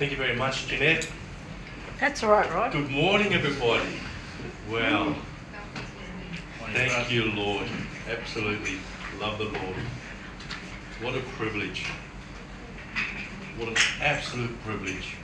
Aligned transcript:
Thank 0.00 0.12
you 0.12 0.16
very 0.16 0.34
much, 0.34 0.66
Jeanette. 0.66 1.06
That's 1.98 2.22
all 2.22 2.30
right, 2.30 2.50
Rod. 2.50 2.72
Good 2.72 2.88
morning, 2.88 3.34
everybody. 3.34 4.00
Wow. 4.70 5.14
Thank 6.72 7.12
you, 7.12 7.30
Lord. 7.32 7.66
Absolutely 8.08 8.78
love 9.20 9.36
the 9.36 9.44
Lord. 9.44 9.76
What 11.02 11.16
a 11.16 11.20
privilege. 11.36 11.84
What 13.58 13.68
an 13.68 13.76
absolute 14.00 14.58
privilege 14.64 15.16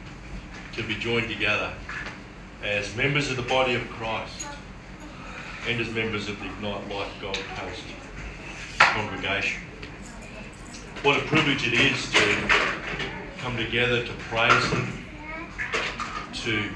to 0.75 0.83
be 0.83 0.95
joined 0.97 1.31
together 1.31 1.73
as 2.63 2.95
members 2.95 3.31
of 3.31 3.37
the 3.37 3.45
body 3.45 3.77
of 3.77 3.89
Christ 3.89 4.47
and 5.67 5.81
as 5.81 5.89
members 5.89 6.29
of 6.29 6.39
the 6.39 6.45
Ignite 6.45 6.87
Life 6.91 7.13
Gold 7.23 7.43
Coast 7.57 7.83
congregation. 8.79 9.63
What 11.01 11.17
a 11.17 11.25
privilege 11.25 11.67
it 11.67 11.73
is 11.73 12.13
to 12.13 13.06
come 13.47 13.57
together 13.59 14.05
to 14.05 14.13
praise 14.29 14.65
Him, 14.73 15.05
to 16.33 16.69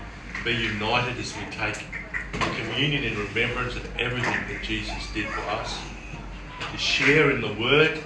be 0.45 0.53
united 0.53 1.19
as 1.19 1.37
we 1.37 1.43
take 1.51 1.85
communion 2.31 3.03
in 3.03 3.19
remembrance 3.19 3.75
of 3.75 3.97
everything 3.97 4.39
that 4.47 4.63
Jesus 4.63 5.13
did 5.13 5.27
for 5.27 5.41
us, 5.51 5.77
to 6.71 6.79
share 6.79 7.33
in 7.33 7.41
the 7.41 7.53
Word, 7.55 7.99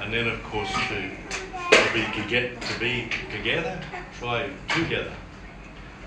and 0.00 0.14
then, 0.14 0.28
of 0.28 0.40
course, 0.44 0.70
to, 0.70 1.10
to 1.10 1.92
be 1.92 2.04
to 2.14 2.78
be 2.78 3.08
together, 3.32 3.80
try 4.20 4.48
together 4.68 5.12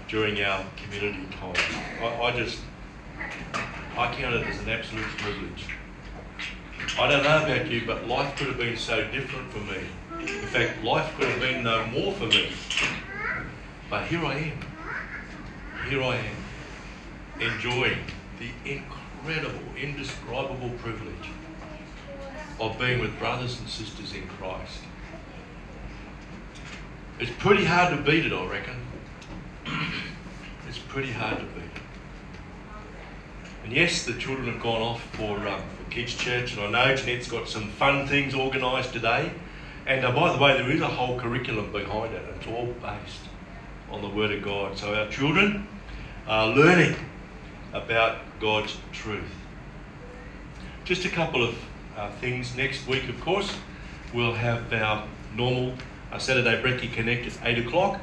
during 0.07 0.41
our 0.41 0.63
community 0.77 1.27
time. 1.41 1.55
I, 2.01 2.23
I 2.23 2.37
just 2.37 2.59
I 3.97 4.15
count 4.15 4.33
it 4.33 4.47
as 4.47 4.59
an 4.61 4.69
absolute 4.69 5.09
privilege. 5.17 5.65
I 6.97 7.09
don't 7.09 7.23
know 7.23 7.43
about 7.43 7.69
you, 7.69 7.85
but 7.85 8.07
life 8.07 8.37
could 8.37 8.47
have 8.47 8.57
been 8.57 8.77
so 8.77 9.03
different 9.11 9.51
for 9.51 9.59
me. 9.59 9.79
In 10.19 10.27
fact, 10.47 10.83
life 10.83 11.15
could 11.17 11.29
have 11.29 11.39
been 11.39 11.63
no 11.63 11.85
more 11.87 12.11
for 12.13 12.25
me. 12.25 12.51
But 13.89 14.07
here 14.07 14.23
I 14.25 14.35
am. 14.35 14.59
Here 15.89 16.03
I 16.03 16.17
am 16.17 16.35
enjoying 17.39 17.99
the 18.37 18.49
incredible, 18.69 19.61
indescribable 19.81 20.71
privilege 20.79 21.29
of 22.59 22.77
being 22.77 22.99
with 22.99 23.17
brothers 23.17 23.59
and 23.59 23.69
sisters 23.69 24.13
in 24.13 24.27
Christ. 24.27 24.81
It's 27.19 27.31
pretty 27.39 27.65
hard 27.65 27.97
to 27.97 28.03
beat 28.03 28.25
it, 28.25 28.33
I 28.33 28.45
reckon. 28.45 28.75
it's 30.67 30.77
pretty 30.77 31.11
hard 31.11 31.37
to 31.37 31.45
beat 31.45 31.63
it. 31.63 31.81
And 33.63 33.73
yes, 33.73 34.05
the 34.05 34.13
children 34.13 34.51
have 34.51 34.61
gone 34.61 34.81
off 34.81 35.01
for, 35.15 35.37
um, 35.47 35.61
for 35.77 35.91
Kids 35.91 36.15
Church, 36.15 36.57
and 36.57 36.75
I 36.75 36.87
know 36.87 36.95
Jeanette's 36.95 37.29
got 37.29 37.47
some 37.47 37.69
fun 37.69 38.07
things 38.07 38.33
organised 38.33 38.93
today. 38.93 39.31
And 39.85 40.05
uh, 40.05 40.11
by 40.11 40.33
the 40.33 40.41
way, 40.41 40.53
there 40.53 40.71
is 40.71 40.81
a 40.81 40.87
whole 40.87 41.19
curriculum 41.19 41.71
behind 41.71 42.13
it. 42.13 42.23
It's 42.35 42.47
all 42.47 42.67
based 42.81 43.21
on 43.91 44.01
the 44.01 44.09
Word 44.09 44.31
of 44.31 44.43
God. 44.43 44.77
So 44.77 44.93
our 44.93 45.09
children 45.09 45.67
are 46.27 46.47
learning 46.47 46.95
about 47.73 48.17
God's 48.39 48.77
truth. 48.91 49.31
Just 50.85 51.05
a 51.05 51.09
couple 51.09 51.43
of 51.43 51.55
uh, 51.97 52.11
things. 52.13 52.55
Next 52.55 52.87
week, 52.87 53.09
of 53.09 53.19
course, 53.21 53.55
we'll 54.13 54.33
have 54.33 54.71
our 54.73 55.07
normal 55.35 55.73
uh, 56.11 56.17
Saturday 56.17 56.61
Brekkie 56.61 56.91
Connect 56.93 57.27
at 57.27 57.57
8 57.57 57.67
o'clock. 57.67 57.99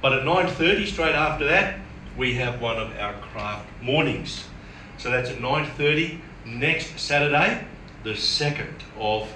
But 0.00 0.12
at 0.12 0.24
9.30, 0.24 0.86
straight 0.86 1.14
after 1.14 1.46
that, 1.46 1.78
we 2.16 2.34
have 2.34 2.60
one 2.60 2.76
of 2.76 2.94
our 2.98 3.14
craft 3.14 3.66
mornings. 3.80 4.44
So 4.98 5.10
that's 5.10 5.30
at 5.30 5.38
9.30 5.38 6.18
next 6.44 6.98
Saturday, 6.98 7.64
the 8.04 8.10
2nd 8.10 8.82
of 8.98 9.28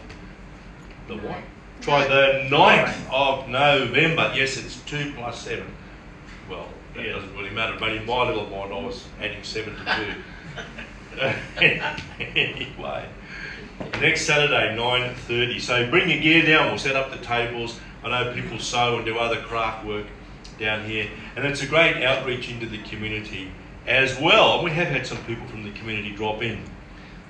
the 1.08 1.16
what? 1.16 1.38
Try 1.86 2.04
the 2.08 2.48
9th 2.50 3.12
of 3.12 3.48
November. 3.48 4.32
Yes, 4.34 4.56
it's 4.56 4.80
2 4.86 5.12
plus 5.14 5.40
7. 5.42 5.64
Well, 6.50 6.66
that 6.96 7.06
yeah. 7.06 7.12
doesn't 7.12 7.32
really 7.36 7.50
matter. 7.50 7.76
But 7.78 7.92
in 7.92 8.04
my 8.04 8.26
little 8.26 8.44
mind, 8.48 8.72
I 8.72 8.80
was 8.80 9.06
adding 9.20 9.44
seven 9.44 9.76
to 9.76 10.14
two. 11.16 11.30
anyway, 12.36 13.08
next 14.00 14.22
Saturday, 14.22 14.74
nine 14.74 15.14
thirty. 15.14 15.60
So 15.60 15.88
bring 15.88 16.10
your 16.10 16.18
gear 16.18 16.44
down. 16.44 16.70
We'll 16.70 16.78
set 16.78 16.96
up 16.96 17.12
the 17.12 17.24
tables. 17.24 17.78
I 18.02 18.10
know 18.10 18.34
people 18.34 18.58
sew 18.58 18.96
and 18.96 19.06
do 19.06 19.16
other 19.18 19.40
craft 19.42 19.86
work 19.86 20.06
down 20.58 20.84
here, 20.86 21.08
and 21.36 21.46
it's 21.46 21.62
a 21.62 21.66
great 21.68 22.02
outreach 22.02 22.50
into 22.50 22.66
the 22.66 22.82
community 22.82 23.52
as 23.86 24.18
well. 24.18 24.64
We 24.64 24.72
have 24.72 24.88
had 24.88 25.06
some 25.06 25.18
people 25.24 25.46
from 25.46 25.62
the 25.62 25.70
community 25.70 26.10
drop 26.16 26.42
in 26.42 26.64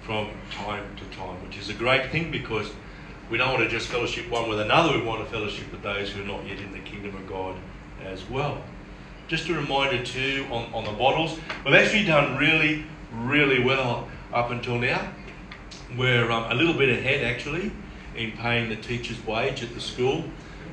from 0.00 0.30
time 0.50 0.96
to 0.96 1.04
time, 1.14 1.44
which 1.44 1.58
is 1.58 1.68
a 1.68 1.74
great 1.74 2.10
thing 2.10 2.30
because 2.30 2.70
we 3.30 3.38
don't 3.38 3.52
want 3.52 3.64
to 3.64 3.68
just 3.68 3.88
fellowship 3.88 4.30
one 4.30 4.48
with 4.48 4.60
another. 4.60 4.92
We 4.92 5.04
want 5.04 5.24
to 5.24 5.30
fellowship 5.30 5.70
with 5.72 5.82
those 5.82 6.10
who 6.10 6.22
are 6.22 6.26
not 6.26 6.46
yet 6.46 6.58
in 6.58 6.72
the 6.72 6.78
kingdom 6.80 7.16
of 7.16 7.26
God 7.26 7.56
as 8.04 8.28
well. 8.30 8.62
Just 9.28 9.48
a 9.48 9.54
reminder 9.54 10.04
too 10.04 10.46
on, 10.50 10.72
on 10.72 10.84
the 10.84 10.92
bottles, 10.92 11.38
we've 11.64 11.74
actually 11.74 12.04
done 12.04 12.36
really, 12.36 12.84
really 13.12 13.62
well 13.64 14.08
up 14.32 14.50
until 14.50 14.78
now. 14.78 15.12
We're 15.96 16.30
um, 16.30 16.50
a 16.50 16.54
little 16.54 16.74
bit 16.74 16.88
ahead 16.88 17.24
actually 17.24 17.72
in 18.14 18.32
paying 18.32 18.68
the 18.68 18.76
teacher's 18.76 19.24
wage 19.26 19.62
at 19.62 19.74
the 19.74 19.80
school 19.80 20.24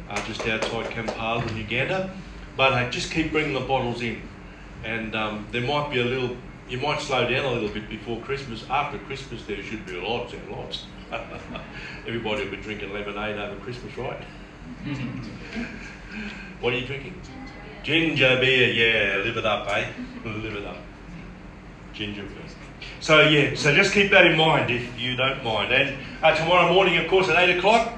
uh, 0.10 0.26
just 0.26 0.48
outside 0.48 0.92
Kampala 0.92 1.46
in 1.48 1.58
Uganda. 1.58 2.12
But 2.56 2.74
uh, 2.74 2.90
just 2.90 3.12
keep 3.12 3.32
bringing 3.32 3.54
the 3.54 3.62
bottles 3.62 4.02
in. 4.02 4.22
And 4.84 5.16
um, 5.16 5.48
there 5.52 5.62
might 5.62 5.92
be 5.92 6.02
a 6.02 6.06
little, 6.06 6.38
you 6.70 6.78
might 6.78 7.02
slow 7.02 7.28
down 7.28 7.46
a 7.46 7.52
little 7.52 7.70
bit 7.70 7.90
before 7.90 8.22
Christmas. 8.22 8.64
After 8.70 9.00
Christmas, 9.00 9.44
there 9.46 9.62
should 9.64 9.86
be 9.86 9.94
lots 9.94 10.34
and 10.34 10.52
lots. 10.52 10.86
Everybody 12.08 12.44
will 12.44 12.52
be 12.52 12.58
drinking 12.58 12.94
lemonade 12.94 13.38
over 13.38 13.60
Christmas, 13.62 13.98
right? 13.98 14.24
what 16.60 16.74
are 16.74 16.78
you 16.78 16.86
drinking? 16.86 17.20
Ginger 17.84 18.40
beer, 18.40 18.70
yeah, 18.70 19.24
live 19.24 19.38
it 19.38 19.46
up, 19.46 19.68
eh? 19.70 19.88
live 20.24 20.56
it 20.56 20.66
up. 20.66 20.78
Ginger 21.94 22.24
beer. 22.24 22.44
So, 23.00 23.22
yeah, 23.22 23.56
so 23.56 23.74
just 23.74 23.94
keep 23.94 24.12
that 24.12 24.26
in 24.26 24.38
mind 24.38 24.72
if 24.72 25.00
you 25.00 25.16
don't 25.16 25.44
mind. 25.44 25.74
And 25.74 25.98
uh, 26.24 26.36
tomorrow 26.36 26.74
morning, 26.74 26.98
of 26.98 27.08
course, 27.10 27.28
at 27.30 27.38
8 27.38 27.58
o'clock, 27.58 27.92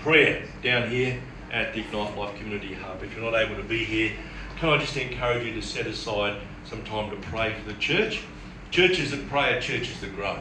prayer 0.00 0.44
down 0.62 0.90
here 0.90 1.20
at 1.50 1.72
the 1.72 1.80
Ignite 1.80 2.16
Life 2.16 2.36
Community 2.36 2.74
Hub. 2.74 3.02
If 3.02 3.14
you're 3.14 3.24
not 3.24 3.40
able 3.40 3.56
to 3.56 3.62
be 3.62 3.84
here, 3.84 4.12
can 4.58 4.68
I 4.68 4.78
just 4.78 4.96
encourage 4.96 5.46
you 5.46 5.54
to 5.54 5.62
set 5.62 5.86
aside 5.86 6.40
some 6.64 6.82
time 6.84 7.10
to 7.10 7.16
pray 7.28 7.54
for 7.54 7.72
the 7.72 7.78
church? 7.78 8.22
Churches 8.70 9.10
that 9.10 9.28
pray 9.28 9.54
are 9.56 9.60
churches 9.60 10.00
that 10.00 10.14
grow. 10.14 10.38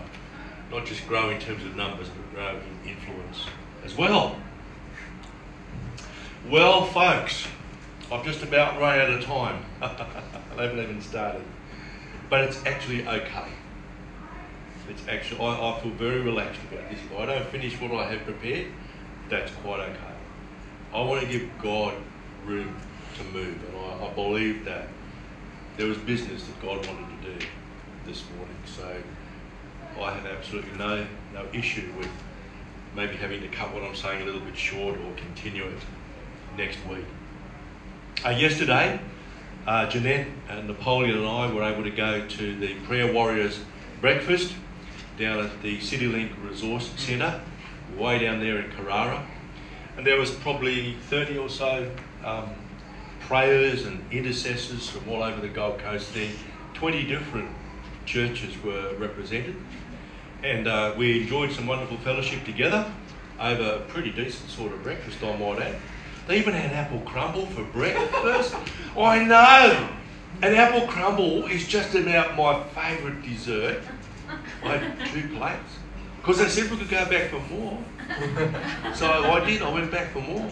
Not 0.72 0.86
just 0.86 1.08
grow 1.08 1.30
in 1.30 1.40
terms 1.40 1.64
of 1.64 1.76
numbers, 1.76 2.10
but 2.10 2.36
grow 2.36 2.50
in 2.50 2.90
influence 2.90 3.46
as 3.84 3.98
well. 3.98 4.36
Well, 6.50 6.86
folks, 6.86 7.48
I've 8.12 8.24
just 8.24 8.44
about 8.44 8.80
run 8.80 9.00
out 9.00 9.10
of 9.10 9.24
time. 9.24 9.64
I 9.82 10.64
haven't 10.64 10.80
even 10.80 11.02
started. 11.02 11.44
But 12.30 12.46
it's 12.46 12.64
actually 12.66 13.08
okay. 13.08 13.50
It's 14.90 15.08
actually, 15.08 15.42
I, 15.42 15.72
I 15.72 15.80
feel 15.80 15.92
very 15.92 16.22
relaxed 16.22 16.62
about 16.72 16.90
this. 16.90 17.00
If 17.00 17.18
I 17.18 17.26
don't 17.26 17.46
finish 17.48 17.80
what 17.80 17.92
I 17.92 18.12
have 18.12 18.24
prepared, 18.26 18.68
that's 19.30 19.52
quite 19.64 19.80
okay. 19.80 20.14
I 20.94 21.02
want 21.02 21.22
to 21.22 21.28
give 21.28 21.48
God 21.62 21.94
room 22.46 22.76
to 23.18 23.24
move, 23.26 23.58
and 23.68 23.78
I, 23.78 24.08
I 24.08 24.14
believe 24.14 24.66
that 24.66 24.88
there 25.78 25.88
was 25.88 25.98
business 26.00 26.46
that 26.46 26.62
God 26.62 26.86
wanted 26.88 27.22
to 27.22 27.40
do 27.40 27.46
this 28.06 28.24
morning. 28.36 28.56
So 28.66 29.02
I 30.04 30.14
have 30.14 30.26
absolutely 30.26 30.78
no 30.78 31.06
no 31.34 31.46
issue 31.54 31.92
with 31.98 32.10
maybe 32.96 33.16
having 33.16 33.42
to 33.42 33.48
cut 33.48 33.74
what 33.74 33.84
I'm 33.84 33.96
saying 33.96 34.22
a 34.22 34.26
little 34.26 34.42
bit 34.42 34.58
short 34.58 34.98
or 34.98 35.14
continue 35.16 35.66
it 35.66 35.80
next 36.58 36.80
week. 36.88 37.06
Uh, 38.26 38.30
yesterday, 38.30 39.00
uh, 39.68 39.90
Jeanette 39.90 40.28
and 40.50 40.68
Napoleon 40.68 41.18
and 41.18 41.28
I 41.28 41.52
were 41.54 41.64
able 41.64 41.84
to 41.84 41.92
go 41.92 42.26
to 42.26 42.60
the 42.60 42.76
Prayer 42.86 43.12
Warriors 43.14 43.60
breakfast 44.02 44.54
down 45.18 45.40
at 45.40 45.62
the 45.62 45.78
CityLink 45.80 46.32
Resource 46.48 46.92
Centre, 46.98 47.42
way 47.98 48.20
down 48.20 48.40
there 48.40 48.60
in 48.60 48.72
Carrara. 48.72 49.26
And 49.98 50.08
there 50.08 50.18
was 50.18 50.32
probably 50.32 50.96
30 51.10 51.38
or 51.38 51.50
so 51.50 51.92
um, 52.24 52.50
prayers 53.22 53.86
and 53.86 54.04
intercessors 54.12 54.90
from 54.90 55.10
all 55.10 55.22
over 55.22 55.40
the 55.42 55.50
Gold 55.50 55.80
Coast 55.80 56.14
there. 56.14 56.32
20 56.74 57.06
different 57.06 57.50
churches 58.06 58.56
were 58.64 58.96
represented. 58.96 59.56
And 60.44 60.68
uh, 60.68 60.94
we 60.98 61.22
enjoyed 61.22 61.52
some 61.52 61.68
wonderful 61.68 61.98
fellowship 61.98 62.46
together 62.46 62.92
over 63.40 63.64
a 63.64 63.80
pretty 63.88 64.12
decent 64.12 64.50
sort 64.50 64.72
of 64.72 64.84
breakfast, 64.84 65.22
I 65.24 65.36
might 65.38 65.60
add. 65.60 65.76
They 66.28 66.38
even 66.38 66.54
had 66.54 66.72
apple 66.72 67.00
crumble 67.02 67.46
for 67.48 67.64
breakfast. 67.64 68.56
I 68.98 69.24
know. 69.24 69.90
An 70.42 70.54
apple 70.56 70.88
crumble 70.88 71.48
is 71.48 71.68
just 71.68 71.96
about 71.96 72.36
my 72.38 72.64
favourite 72.70 73.22
dessert. 73.24 73.82
I 74.64 74.78
had 74.78 75.08
two 75.08 75.28
plates. 75.36 75.80
Because 76.18 76.38
they 76.38 76.48
said 76.48 76.70
we 76.70 76.78
could 76.78 76.90
go 76.90 77.06
back 77.10 77.30
for 77.30 77.40
more. 77.54 77.84
so 78.94 79.08
I 79.08 79.44
did. 79.46 79.62
I 79.62 79.74
went 79.74 79.92
back 79.92 80.12
for 80.12 80.22
more. 80.22 80.50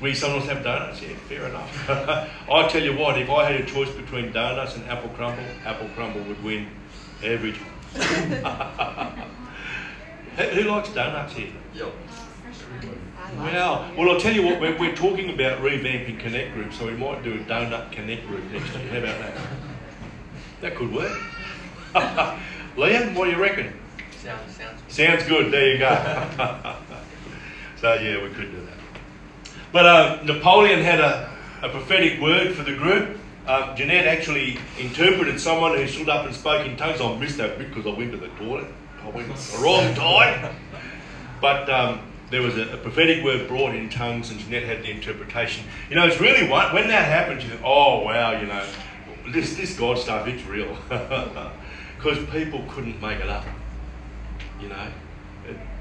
We 0.00 0.14
sometimes 0.14 0.46
have 0.50 0.64
donuts, 0.64 1.00
yeah, 1.00 1.14
fair 1.28 1.46
enough. 1.46 1.90
I 2.50 2.68
tell 2.68 2.82
you 2.82 2.96
what, 2.96 3.16
if 3.18 3.30
I 3.30 3.50
had 3.50 3.60
a 3.60 3.64
choice 3.64 3.90
between 3.90 4.32
donuts 4.32 4.76
and 4.76 4.84
apple 4.86 5.10
crumble, 5.10 5.44
apple 5.64 5.88
crumble 5.94 6.22
would 6.24 6.42
win 6.42 6.68
every 7.22 7.52
time. 7.52 7.70
who, 10.36 10.42
who 10.42 10.62
likes 10.68 10.88
donuts 10.90 11.34
here? 11.34 11.52
Yep. 11.74 11.92
Well, 13.36 13.90
well, 13.96 14.10
I'll 14.10 14.20
tell 14.20 14.34
you 14.34 14.42
what, 14.42 14.60
we're, 14.60 14.78
we're 14.78 14.94
talking 14.94 15.30
about 15.30 15.60
revamping 15.60 16.20
Connect 16.20 16.54
Group, 16.54 16.72
so 16.72 16.86
we 16.86 16.92
might 16.92 17.22
do 17.24 17.34
a 17.34 17.38
donut 17.38 17.90
Connect 17.90 18.26
Group 18.26 18.44
next 18.52 18.74
year. 18.74 18.88
How 18.90 18.98
about 18.98 19.18
that? 19.18 19.34
That 20.60 20.76
could 20.76 20.92
work. 20.92 21.18
Liam, 22.76 23.14
what 23.14 23.24
do 23.24 23.30
you 23.30 23.38
reckon? 23.40 23.72
Sounds, 24.22 24.56
sounds 24.56 24.80
good. 24.82 24.92
Sounds 24.92 25.24
good, 25.24 25.52
there 25.52 25.72
you 25.72 25.78
go. 25.78 26.76
so, 27.80 27.94
yeah, 27.94 28.22
we 28.22 28.30
could 28.30 28.50
do 28.52 28.60
that. 28.66 28.73
But 29.74 29.86
uh, 29.86 30.22
Napoleon 30.22 30.84
had 30.84 31.00
a, 31.00 31.28
a 31.60 31.68
prophetic 31.68 32.20
word 32.20 32.54
for 32.54 32.62
the 32.62 32.76
group. 32.76 33.18
Um, 33.48 33.74
Jeanette 33.74 34.06
actually 34.06 34.56
interpreted 34.78 35.40
someone 35.40 35.76
who 35.76 35.84
stood 35.88 36.08
up 36.08 36.26
and 36.26 36.32
spoke 36.32 36.64
in 36.64 36.76
tongues. 36.76 37.00
I 37.00 37.16
missed 37.16 37.38
that 37.38 37.58
bit 37.58 37.70
because 37.70 37.84
I 37.84 37.98
went 37.98 38.12
to 38.12 38.16
the 38.16 38.28
toilet. 38.38 38.68
I 39.02 39.08
went 39.08 39.34
the 39.34 39.58
wrong 39.58 39.92
time. 39.96 40.54
But 41.40 41.68
um, 41.68 42.02
there 42.30 42.40
was 42.40 42.56
a, 42.56 42.72
a, 42.72 42.76
prophetic 42.76 43.24
word 43.24 43.48
brought 43.48 43.74
in 43.74 43.90
tongues, 43.90 44.30
and 44.30 44.38
Jeanette 44.38 44.62
had 44.62 44.84
the 44.84 44.90
interpretation. 44.90 45.64
You 45.90 45.96
know, 45.96 46.06
it's 46.06 46.20
really 46.20 46.48
one, 46.48 46.72
when 46.72 46.86
that 46.86 47.08
happens, 47.08 47.42
you 47.42 47.50
think, 47.50 47.62
oh, 47.64 48.04
wow, 48.04 48.40
you 48.40 48.46
know, 48.46 48.64
this, 49.30 49.56
this 49.56 49.76
God 49.76 49.98
stuff, 49.98 50.28
it's 50.28 50.44
real. 50.44 50.78
Because 51.96 52.22
people 52.28 52.62
couldn't 52.68 53.00
make 53.00 53.18
it 53.18 53.30
up. 53.30 53.46
You 54.60 54.68
know, 54.68 54.88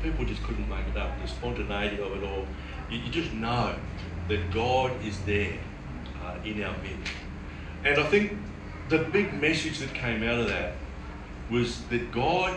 people 0.01 0.23
just 0.23 0.41
couldn't 0.43 0.69
make 0.69 0.87
it 0.87 0.95
up. 0.95 1.21
The 1.21 1.27
spontaneity 1.27 2.01
of 2.01 2.13
it 2.15 2.23
all. 2.23 2.47
You, 2.93 2.99
you 2.99 3.09
just 3.09 3.33
know 3.33 3.75
that 4.27 4.51
God 4.51 4.91
is 5.03 5.19
there 5.21 5.57
uh, 6.23 6.37
in 6.45 6.63
our 6.63 6.75
midst. 6.77 7.13
And 7.83 7.99
I 7.99 8.03
think 8.03 8.37
the 8.89 8.99
big 8.99 9.33
message 9.41 9.79
that 9.79 9.93
came 9.93 10.23
out 10.23 10.39
of 10.39 10.47
that 10.47 10.73
was 11.49 11.81
that 11.85 12.11
God 12.11 12.55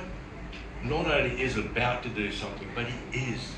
not 0.84 1.06
only 1.06 1.40
is 1.40 1.56
about 1.56 2.02
to 2.02 2.08
do 2.10 2.30
something, 2.30 2.68
but 2.74 2.86
He 2.86 3.32
is 3.32 3.52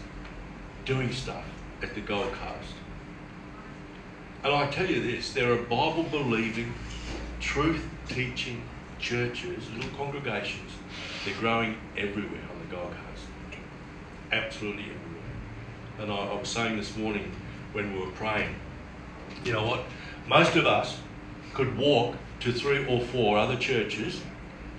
doing 0.84 1.12
stuff 1.12 1.44
at 1.82 1.94
the 1.94 2.00
Gold 2.00 2.32
Coast. 2.32 2.74
And 4.44 4.54
I 4.54 4.70
tell 4.70 4.86
you 4.86 5.02
this 5.02 5.32
there 5.32 5.52
are 5.52 5.56
Bible 5.56 6.04
believing, 6.04 6.72
truth 7.40 7.84
teaching 8.08 8.62
churches, 8.98 9.68
little 9.74 9.90
congregations, 9.96 10.72
they're 11.24 11.34
growing 11.38 11.76
everywhere 11.96 12.42
on 12.50 12.58
the 12.60 12.74
Gold 12.74 12.92
Coast. 12.92 13.26
Absolutely 14.32 14.84
everywhere. 14.84 15.17
And 16.00 16.12
I, 16.12 16.16
I 16.16 16.38
was 16.38 16.48
saying 16.48 16.76
this 16.76 16.96
morning 16.96 17.32
when 17.72 17.92
we 17.92 18.00
were 18.00 18.12
praying, 18.12 18.54
you 19.44 19.52
know 19.52 19.66
what? 19.66 19.84
Most 20.26 20.56
of 20.56 20.66
us 20.66 20.98
could 21.54 21.76
walk 21.76 22.16
to 22.40 22.52
three 22.52 22.86
or 22.86 23.00
four 23.00 23.38
other 23.38 23.56
churches 23.56 24.20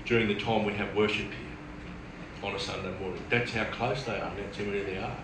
during 0.06 0.28
the 0.28 0.40
time 0.40 0.66
we 0.66 0.74
have 0.74 0.96
worship 0.96 1.28
here 1.28 2.44
on 2.44 2.56
a 2.56 2.60
Sunday 2.60 2.92
morning. 3.00 3.22
That's 3.30 3.52
how 3.52 3.66
close 3.66 4.04
they 4.04 4.20
are, 4.20 4.32
that's 4.36 4.58
how 4.58 4.64
many 4.64 4.84
they 4.84 4.98
are. 4.98 5.18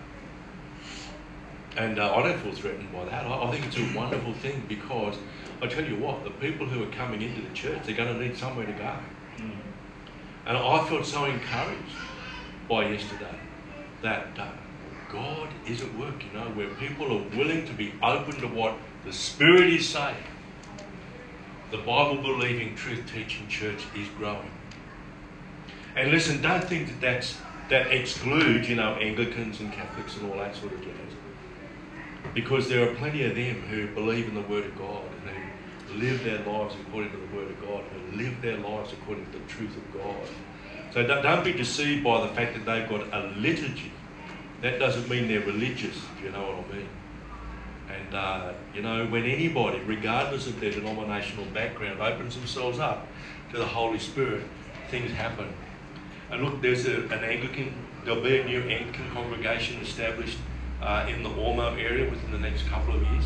And 1.77 2.00
uh, 2.00 2.13
I 2.15 2.24
don't 2.24 2.39
feel 2.39 2.53
threatened 2.53 2.91
by 2.94 3.06
that. 3.06 3.25
I, 3.25 3.44
I, 3.44 3.51
think 3.51 3.65
it's 3.65 3.77
a 3.77 3.98
wonderful 3.98 4.33
thing 4.33 4.63
because 4.68 5.15
I 5.62 5.68
tell 5.68 5.83
you 5.83 5.98
what, 5.98 6.24
the 6.24 6.30
people 6.31 6.65
who 6.68 6.83
are 6.83 6.91
coming 6.91 7.21
into 7.21 7.41
the 7.41 7.53
church, 7.53 7.80
they're 7.86 7.95
going 7.95 8.13
to 8.13 8.27
need 8.27 8.38
somewhere 8.38 8.65
to 8.65 8.71
go. 8.71 8.95
Mm. 9.38 9.51
And 10.45 10.57
I 10.57 10.86
felt 10.88 11.06
so 11.06 11.25
encouraged 11.25 11.95
by 12.69 12.88
yesterday 12.89 13.36
that 14.01 14.27
uh, 14.38 14.48
God 15.15 15.47
is 15.65 15.81
at 15.81 15.97
work, 15.97 16.23
you 16.25 16.38
know, 16.38 16.47
where 16.50 16.67
people 16.75 17.06
are 17.06 17.38
willing 17.38 17.65
to 17.65 17.73
be 17.73 17.94
open 18.03 18.35
to 18.41 18.47
what 18.47 18.75
the 19.06 19.13
Spirit 19.13 19.71
is 19.71 19.88
saying. 19.88 20.15
The 21.71 21.77
Bible 21.77 22.21
believing, 22.21 22.75
truth 22.75 23.09
teaching 23.12 23.47
church 23.47 23.85
is 23.95 24.09
growing. 24.17 24.51
And 25.95 26.12
listen, 26.12 26.41
don't 26.41 26.63
think 26.63 26.88
that 26.88 27.01
that's, 27.01 27.38
that 27.69 27.88
excludes, 27.91 28.67
you 28.67 28.75
know, 28.75 28.95
Anglicans 28.95 29.62
and 29.62 29.71
Catholics 29.71 30.17
and 30.17 30.29
all 30.29 30.38
that 30.38 30.56
sort 30.56 30.73
of 30.73 30.81
jazz. 30.81 30.91
Because 32.33 32.67
there 32.67 32.89
are 32.89 32.94
plenty 32.95 33.23
of 33.23 33.35
them 33.35 33.62
who 33.69 33.88
believe 33.88 34.27
in 34.27 34.35
the 34.35 34.41
Word 34.41 34.65
of 34.65 34.77
God 34.77 35.03
and 35.21 35.38
who 35.88 36.00
live 36.06 36.23
their 36.25 36.39
lives 36.39 36.75
according 36.81 37.12
to 37.12 37.17
the 37.17 37.35
Word 37.35 37.50
of 37.50 37.62
God, 37.62 37.83
who 37.83 38.17
live 38.17 38.41
their 38.41 38.57
lives 38.57 38.91
according 38.91 39.25
to 39.27 39.31
the 39.31 39.45
truth 39.47 39.77
of 39.77 39.94
God. 39.94 40.27
So 40.94 41.07
don't, 41.07 41.23
don't 41.23 41.44
be 41.45 41.53
deceived 41.53 42.03
by 42.03 42.27
the 42.27 42.33
fact 42.33 42.53
that 42.56 42.65
they've 42.65 42.89
got 42.89 43.01
a 43.13 43.33
liturgy. 43.38 43.91
That 44.61 44.79
doesn't 44.79 45.09
mean 45.09 45.27
they're 45.27 45.41
religious, 45.41 45.97
if 46.17 46.23
you 46.23 46.31
know 46.31 46.41
what 46.41 46.65
I 46.65 46.77
mean. 46.77 46.89
And, 47.89 48.15
uh, 48.15 48.53
you 48.73 48.81
know, 48.81 49.05
when 49.05 49.23
anybody, 49.25 49.79
regardless 49.79 50.47
of 50.47 50.59
their 50.59 50.71
denominational 50.71 51.45
background, 51.45 52.01
opens 52.01 52.35
themselves 52.35 52.79
up 52.79 53.07
to 53.51 53.57
the 53.57 53.65
Holy 53.65 53.99
Spirit, 53.99 54.43
things 54.89 55.11
happen 55.11 55.47
and 56.31 56.43
look, 56.43 56.61
there's 56.61 56.87
a, 56.87 57.03
an 57.05 57.23
Anglican, 57.23 57.73
there'll 58.03 58.21
be 58.21 58.39
a 58.39 58.45
new 58.45 58.61
Anglican 58.61 59.09
congregation 59.11 59.79
established 59.81 60.37
uh, 60.81 61.05
in 61.09 61.23
the 61.23 61.29
Ormeau 61.29 61.79
area 61.79 62.09
within 62.09 62.31
the 62.31 62.39
next 62.39 62.67
couple 62.67 62.95
of 62.95 63.01
years. 63.03 63.25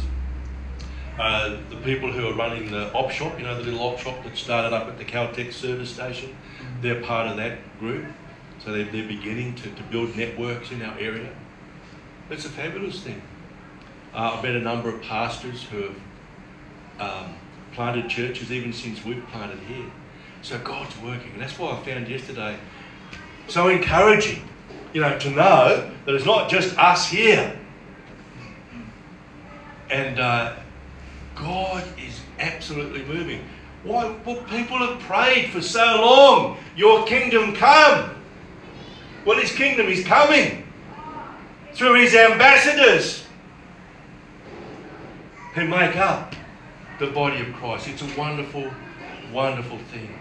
Uh, 1.18 1.58
the 1.70 1.78
people 1.78 2.12
who 2.12 2.28
are 2.28 2.34
running 2.34 2.72
the 2.72 2.92
op 2.94 3.12
shop, 3.12 3.38
you 3.38 3.46
know, 3.46 3.56
the 3.56 3.64
little 3.64 3.82
op 3.82 4.00
shop 4.00 4.24
that 4.24 4.38
started 4.38 4.74
up 4.74 4.88
at 4.88 4.98
the 4.98 5.06
Caltex 5.06 5.54
service 5.54 5.90
station, 5.90 6.36
they're 6.82 7.02
part 7.02 7.28
of 7.28 7.38
that 7.38 7.58
group. 7.80 8.06
So 8.64 8.72
they're, 8.72 8.86
they're 8.86 9.08
beginning 9.08 9.56
to, 9.56 9.70
to 9.70 9.84
build 9.84 10.16
networks 10.16 10.72
in 10.72 10.82
our 10.82 10.98
area. 11.00 11.30
It's 12.30 12.46
a 12.46 12.50
fabulous 12.50 13.02
thing. 13.02 13.22
Uh, 14.14 14.34
I've 14.36 14.44
met 14.44 14.56
a 14.56 14.60
number 14.60 14.90
of 14.90 15.02
pastors 15.02 15.64
who 15.64 15.82
have 15.84 15.96
um, 17.00 17.36
planted 17.74 18.10
churches 18.10 18.52
even 18.52 18.74
since 18.74 19.04
we've 19.06 19.26
planted 19.28 19.60
here. 19.60 19.86
So 20.42 20.58
God's 20.60 20.98
working. 21.00 21.32
And 21.34 21.42
that's 21.42 21.58
why 21.58 21.72
I 21.72 21.84
found 21.84 22.08
yesterday 22.08 22.58
so 23.50 23.68
encouraging, 23.68 24.48
you 24.94 25.02
know, 25.02 25.18
to 25.18 25.30
know 25.32 25.92
that 26.06 26.16
it's 26.16 26.26
not 26.26 26.50
just 26.50 26.78
us 26.78 27.10
here. 27.10 27.58
And 29.90 30.20
uh, 30.20 30.56
God 31.36 31.84
is 31.98 32.22
absolutely 32.40 33.04
moving. 33.06 33.44
Why? 33.84 34.16
Well, 34.26 34.44
people 34.44 34.78
have 34.78 35.00
prayed 35.00 35.50
for 35.50 35.62
so 35.62 35.84
long. 35.84 36.58
Your 36.76 37.08
kingdom 37.08 37.56
come. 37.56 38.16
Well, 39.30 39.40
His 39.40 39.52
kingdom 39.52 39.86
is 39.90 40.04
coming 40.04 40.64
through 41.74 42.02
His 42.02 42.16
ambassadors 42.16 43.28
who 45.54 45.68
make 45.68 45.96
up 45.98 46.34
the 46.98 47.06
body 47.06 47.40
of 47.40 47.54
Christ. 47.54 47.90
It's 47.90 48.02
a 48.02 48.20
wonderful, 48.20 48.72
wonderful 49.32 49.78
thing. 49.92 50.18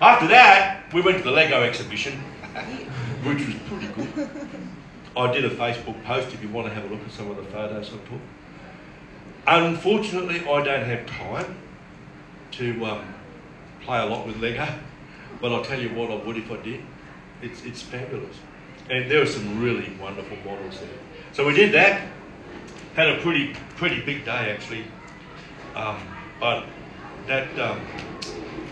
After 0.00 0.26
that, 0.26 0.92
we 0.92 1.02
went 1.02 1.18
to 1.18 1.22
the 1.22 1.30
Lego 1.30 1.62
exhibition 1.62 2.14
which 3.22 3.46
was 3.46 3.54
pretty 3.68 3.86
good. 3.94 4.28
I 5.16 5.32
did 5.32 5.44
a 5.44 5.50
Facebook 5.50 6.02
post 6.02 6.34
if 6.34 6.42
you 6.42 6.48
want 6.48 6.66
to 6.66 6.74
have 6.74 6.84
a 6.84 6.88
look 6.88 7.04
at 7.06 7.12
some 7.12 7.30
of 7.30 7.36
the 7.36 7.44
photos 7.44 7.90
I 7.90 8.08
took. 8.08 8.20
Unfortunately, 9.46 10.40
I 10.40 10.64
don't 10.64 10.84
have 10.84 11.06
time 11.06 11.58
to 12.50 12.86
um, 12.86 13.14
play 13.82 14.00
a 14.00 14.06
lot 14.06 14.26
with 14.26 14.38
Lego, 14.38 14.66
but 15.40 15.52
I'll 15.52 15.64
tell 15.64 15.80
you 15.80 15.90
what, 15.90 16.10
I 16.10 16.16
would 16.16 16.36
if 16.36 16.50
I 16.50 16.56
did. 16.56 16.80
It's, 17.42 17.64
it's 17.64 17.82
fabulous. 17.82 18.36
And 18.88 19.10
there 19.10 19.20
were 19.20 19.26
some 19.26 19.60
really 19.60 19.92
wonderful 20.00 20.36
models 20.44 20.78
there. 20.80 20.88
So 21.32 21.46
we 21.46 21.54
did 21.54 21.72
that. 21.72 22.08
Had 22.94 23.08
a 23.08 23.20
pretty 23.20 23.54
pretty 23.76 24.00
big 24.00 24.24
day 24.24 24.52
actually. 24.52 24.84
Um, 25.74 25.96
but 26.38 26.66
that 27.26 27.58
um, 27.58 27.80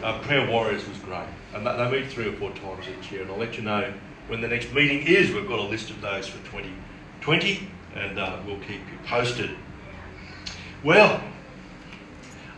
uh, 0.02 0.18
Prayer 0.20 0.48
Warriors 0.48 0.86
was 0.88 0.98
great. 0.98 1.26
And 1.54 1.66
they 1.66 1.90
meet 1.90 2.10
three 2.10 2.28
or 2.28 2.32
four 2.32 2.50
times 2.52 2.86
each 2.86 3.10
year, 3.10 3.22
and 3.22 3.30
I'll 3.30 3.38
let 3.38 3.56
you 3.56 3.62
know 3.62 3.92
when 4.28 4.40
the 4.40 4.48
next 4.48 4.72
meeting 4.72 5.04
is. 5.06 5.32
We've 5.32 5.48
got 5.48 5.58
a 5.58 5.62
list 5.62 5.90
of 5.90 6.00
those 6.00 6.28
for 6.28 6.38
2020, 6.50 7.68
and 7.96 8.18
uh, 8.18 8.38
we'll 8.46 8.60
keep 8.60 8.80
you 8.80 8.98
posted. 9.04 9.50
Well, 10.84 11.20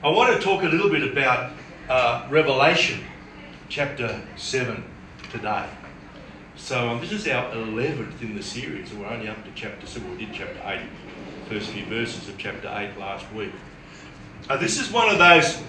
I 0.04 0.11
want 0.11 0.35
to 0.35 0.42
talk 0.42 0.62
a 0.62 0.66
little 0.66 0.90
bit 0.90 1.11
about 1.11 1.52
uh, 1.88 2.26
Revelation 2.28 3.00
chapter 3.69 4.21
7 4.37 4.85
today. 5.31 5.66
So 6.62 6.90
um, 6.90 7.00
this 7.00 7.11
is 7.11 7.26
our 7.26 7.52
11th 7.54 8.23
in 8.23 8.37
the 8.37 8.42
series, 8.42 8.92
and 8.92 9.00
we're 9.00 9.09
only 9.09 9.26
up 9.26 9.45
to 9.45 9.50
chapter 9.52 9.85
7. 9.85 10.09
We 10.12 10.25
did 10.25 10.33
chapter 10.33 10.62
8, 10.64 10.81
first 11.49 11.71
few 11.71 11.85
verses 11.87 12.28
of 12.28 12.38
chapter 12.38 12.69
8 12.73 12.97
last 12.99 13.31
week. 13.33 13.50
Uh, 14.49 14.57
this 14.59 14.81
is 14.81 14.88
one 14.92 15.09
of 15.09 15.19
those 15.19 15.61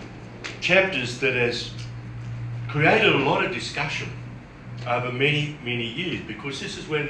chapters 0.62 1.18
that 1.18 1.34
has 1.34 1.72
created 2.70 3.12
a 3.12 3.18
lot 3.18 3.44
of 3.44 3.52
discussion 3.52 4.08
over 4.86 5.12
many, 5.12 5.58
many 5.64 5.88
years 5.88 6.22
because 6.28 6.60
this 6.60 6.78
is 6.78 6.88
when 6.88 7.10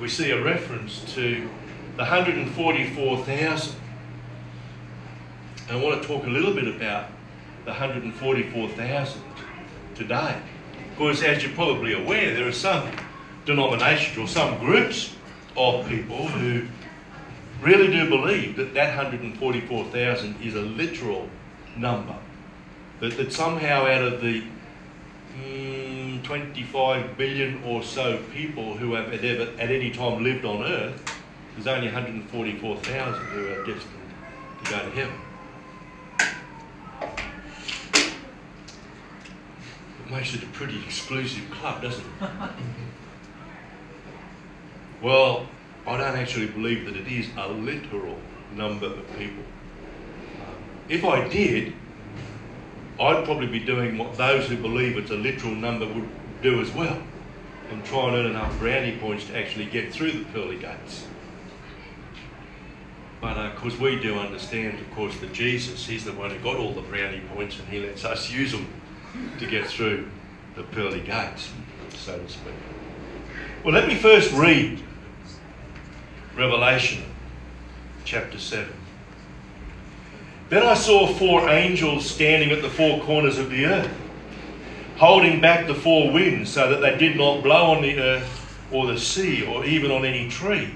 we 0.00 0.08
see 0.08 0.32
a 0.32 0.42
reference 0.42 1.04
to 1.14 1.48
the 1.92 2.02
144,000. 2.02 3.76
And 5.68 5.78
I 5.78 5.80
want 5.80 6.02
to 6.02 6.08
talk 6.08 6.24
a 6.24 6.30
little 6.30 6.52
bit 6.52 6.66
about 6.66 7.10
the 7.64 7.70
144,000 7.70 9.22
today. 9.94 10.36
Because 10.90 11.22
as 11.22 11.44
you're 11.44 11.52
probably 11.52 11.92
aware, 11.92 12.34
there 12.34 12.46
are 12.46 12.52
some 12.52 12.88
denominations 13.44 14.18
or 14.18 14.28
some 14.28 14.58
groups 14.58 15.14
of 15.56 15.86
people 15.88 16.26
who 16.28 16.66
really 17.60 17.88
do 17.88 18.08
believe 18.08 18.56
that 18.56 18.74
that 18.74 18.96
144,000 18.96 20.36
is 20.42 20.54
a 20.54 20.60
literal 20.60 21.28
number. 21.76 22.16
That, 23.00 23.16
that 23.16 23.32
somehow 23.32 23.86
out 23.86 24.02
of 24.02 24.20
the 24.20 24.44
mm, 25.38 26.22
25 26.22 27.16
billion 27.16 27.62
or 27.64 27.82
so 27.82 28.18
people 28.32 28.76
who 28.76 28.94
have 28.94 29.12
at, 29.12 29.24
ever, 29.24 29.50
at 29.58 29.70
any 29.70 29.90
time 29.90 30.22
lived 30.22 30.44
on 30.44 30.62
Earth, 30.64 31.02
there's 31.54 31.66
only 31.66 31.86
144,000 31.86 33.24
who 33.26 33.48
are 33.48 33.64
destined 33.64 33.84
to 34.64 34.70
go 34.70 34.78
to 34.78 34.90
heaven. 34.90 35.20
It 40.04 40.10
makes 40.10 40.34
it 40.34 40.42
a 40.42 40.46
pretty 40.46 40.78
exclusive 40.84 41.50
club, 41.50 41.82
doesn't 41.82 42.04
it? 42.20 42.30
well, 45.04 45.46
I 45.86 45.98
don't 45.98 46.16
actually 46.16 46.46
believe 46.46 46.86
that 46.86 46.96
it 46.96 47.06
is 47.06 47.28
a 47.36 47.48
literal 47.48 48.16
number 48.54 48.86
of 48.86 49.18
people. 49.18 49.44
If 50.88 51.04
I 51.04 51.28
did, 51.28 51.74
I'd 52.98 53.22
probably 53.26 53.48
be 53.48 53.60
doing 53.60 53.98
what 53.98 54.16
those 54.16 54.48
who 54.48 54.56
believe 54.56 54.96
it's 54.96 55.10
a 55.10 55.16
literal 55.16 55.54
number 55.54 55.86
would 55.86 56.08
do 56.42 56.62
as 56.62 56.70
well 56.72 57.02
and 57.70 57.84
try 57.84 58.08
and 58.08 58.16
earn 58.16 58.26
enough 58.26 58.58
brownie 58.58 58.96
points 58.96 59.26
to 59.26 59.36
actually 59.36 59.66
get 59.66 59.92
through 59.92 60.12
the 60.12 60.24
pearly 60.32 60.56
gates. 60.56 61.06
But 63.20 63.36
of 63.36 63.52
uh, 63.52 63.56
course, 63.56 63.78
we 63.78 64.00
do 64.00 64.18
understand, 64.18 64.78
of 64.80 64.90
course, 64.94 65.18
that 65.18 65.34
Jesus, 65.34 65.86
He's 65.86 66.06
the 66.06 66.12
one 66.12 66.30
who 66.30 66.38
got 66.38 66.56
all 66.56 66.72
the 66.72 66.82
brownie 66.82 67.22
points 67.34 67.58
and 67.58 67.68
He 67.68 67.80
lets 67.80 68.06
us 68.06 68.30
use 68.30 68.52
them 68.52 68.66
to 69.38 69.46
get 69.46 69.66
through 69.66 70.08
the 70.56 70.62
pearly 70.62 71.00
gates, 71.00 71.50
so 71.94 72.18
to 72.18 72.28
speak. 72.28 72.54
Well, 73.64 73.74
let 73.74 73.88
me 73.88 73.96
first 73.96 74.32
read 74.32 74.82
Revelation 76.36 77.04
chapter 78.04 78.38
7. 78.38 78.66
Then 80.48 80.64
I 80.64 80.74
saw 80.74 81.06
four 81.06 81.48
angels 81.48 82.08
standing 82.08 82.50
at 82.50 82.60
the 82.60 82.68
four 82.68 83.00
corners 83.02 83.38
of 83.38 83.50
the 83.50 83.66
earth, 83.66 83.92
holding 84.96 85.40
back 85.40 85.68
the 85.68 85.74
four 85.74 86.10
winds 86.12 86.50
so 86.50 86.68
that 86.70 86.80
they 86.80 86.98
did 86.98 87.16
not 87.16 87.42
blow 87.44 87.72
on 87.72 87.82
the 87.82 87.98
earth 87.98 88.58
or 88.72 88.86
the 88.86 88.98
sea 88.98 89.46
or 89.46 89.64
even 89.64 89.92
on 89.92 90.04
any 90.04 90.28
tree. 90.28 90.74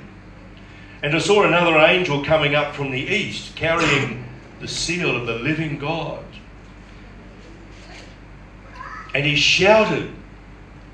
And 1.02 1.14
I 1.14 1.18
saw 1.18 1.42
another 1.42 1.76
angel 1.76 2.24
coming 2.24 2.54
up 2.54 2.74
from 2.74 2.92
the 2.92 3.00
east, 3.00 3.56
carrying 3.56 4.24
the 4.60 4.68
seal 4.68 5.16
of 5.16 5.26
the 5.26 5.34
living 5.34 5.78
God. 5.78 6.24
And 9.12 9.26
he 9.26 9.34
shouted 9.34 10.10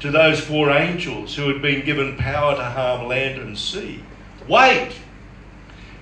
to 0.00 0.11
those 0.11 0.40
four 0.40 0.71
angels 0.71 1.37
who 1.37 1.49
had 1.49 1.61
been 1.61 1.85
given 1.85 2.16
power 2.16 2.56
to 2.56 2.64
harm 2.64 3.09
land 3.09 3.40
and 3.40 3.59
sea 3.59 4.02
Wait! 4.48 4.92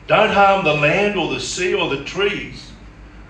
Don't 0.06 0.30
harm 0.30 0.64
the 0.64 0.74
land 0.74 1.16
or 1.16 1.32
the 1.32 1.40
sea 1.40 1.74
or 1.74 1.88
the 1.88 2.04
trees 2.04 2.72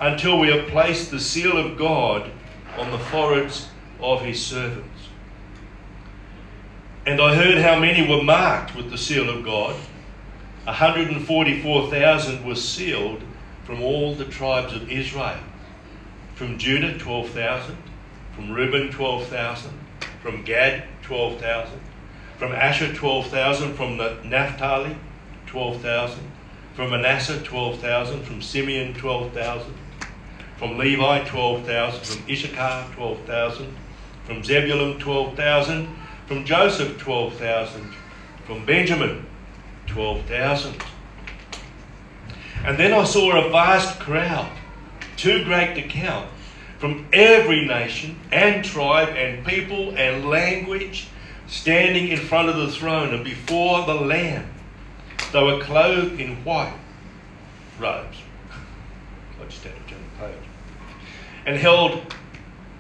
until 0.00 0.38
we 0.38 0.48
have 0.48 0.68
placed 0.68 1.10
the 1.10 1.20
seal 1.20 1.56
of 1.56 1.76
God 1.76 2.30
on 2.78 2.90
the 2.90 2.98
foreheads 2.98 3.68
of 4.00 4.22
his 4.22 4.44
servants. 4.44 4.88
And 7.04 7.20
I 7.20 7.34
heard 7.34 7.58
how 7.58 7.78
many 7.78 8.08
were 8.08 8.22
marked 8.22 8.74
with 8.74 8.90
the 8.90 8.98
seal 8.98 9.28
of 9.28 9.44
God. 9.44 9.76
144,000 10.64 12.44
were 12.44 12.54
sealed 12.54 13.22
from 13.64 13.82
all 13.82 14.14
the 14.14 14.24
tribes 14.24 14.72
of 14.72 14.90
Israel. 14.90 15.38
From 16.34 16.58
Judah, 16.58 16.96
12,000. 16.98 17.76
From 18.34 18.50
Reuben, 18.50 18.90
12,000. 18.90 19.72
From 20.22 20.42
Gad, 20.42 20.84
12,000. 21.02 21.80
From 22.38 22.52
Asher, 22.52 22.92
12,000. 22.92 23.74
From 23.74 23.96
Naphtali, 24.28 24.96
12,000. 25.46 26.18
From 26.74 26.90
Manasseh, 26.90 27.40
12,000. 27.42 28.24
From 28.24 28.42
Simeon, 28.42 28.94
12,000. 28.94 29.74
From 30.56 30.78
Levi, 30.78 31.24
12,000. 31.24 32.04
From 32.04 32.30
Issachar, 32.30 32.86
12,000. 32.94 33.76
From 34.24 34.44
Zebulun, 34.44 34.98
12,000. 34.98 35.88
From 36.26 36.44
Joseph, 36.44 36.98
12,000. 36.98 37.92
From 38.46 38.64
Benjamin, 38.64 39.26
12,000. 39.86 40.74
And 42.64 42.78
then 42.78 42.92
I 42.92 43.04
saw 43.04 43.44
a 43.44 43.50
vast 43.50 43.98
crowd, 43.98 44.50
too 45.16 45.44
great 45.44 45.74
to 45.74 45.82
count, 45.82 46.28
from 46.78 47.06
every 47.12 47.66
nation 47.66 48.18
and 48.30 48.64
tribe 48.64 49.10
and 49.16 49.44
people 49.44 49.96
and 49.96 50.28
language, 50.28 51.08
standing 51.52 52.08
in 52.08 52.18
front 52.18 52.48
of 52.48 52.56
the 52.56 52.72
throne 52.72 53.12
and 53.12 53.22
before 53.22 53.84
the 53.84 53.94
Lamb. 53.94 54.48
They 55.32 55.42
were 55.42 55.60
clothed 55.60 56.18
in 56.18 56.42
white 56.44 56.74
robes. 57.78 58.16
I 58.50 59.44
just 59.44 59.62
had 59.62 59.74
to 59.74 59.92
turn 59.92 60.02
the 60.14 60.26
page. 60.26 60.48
And 61.44 61.56
held 61.56 62.14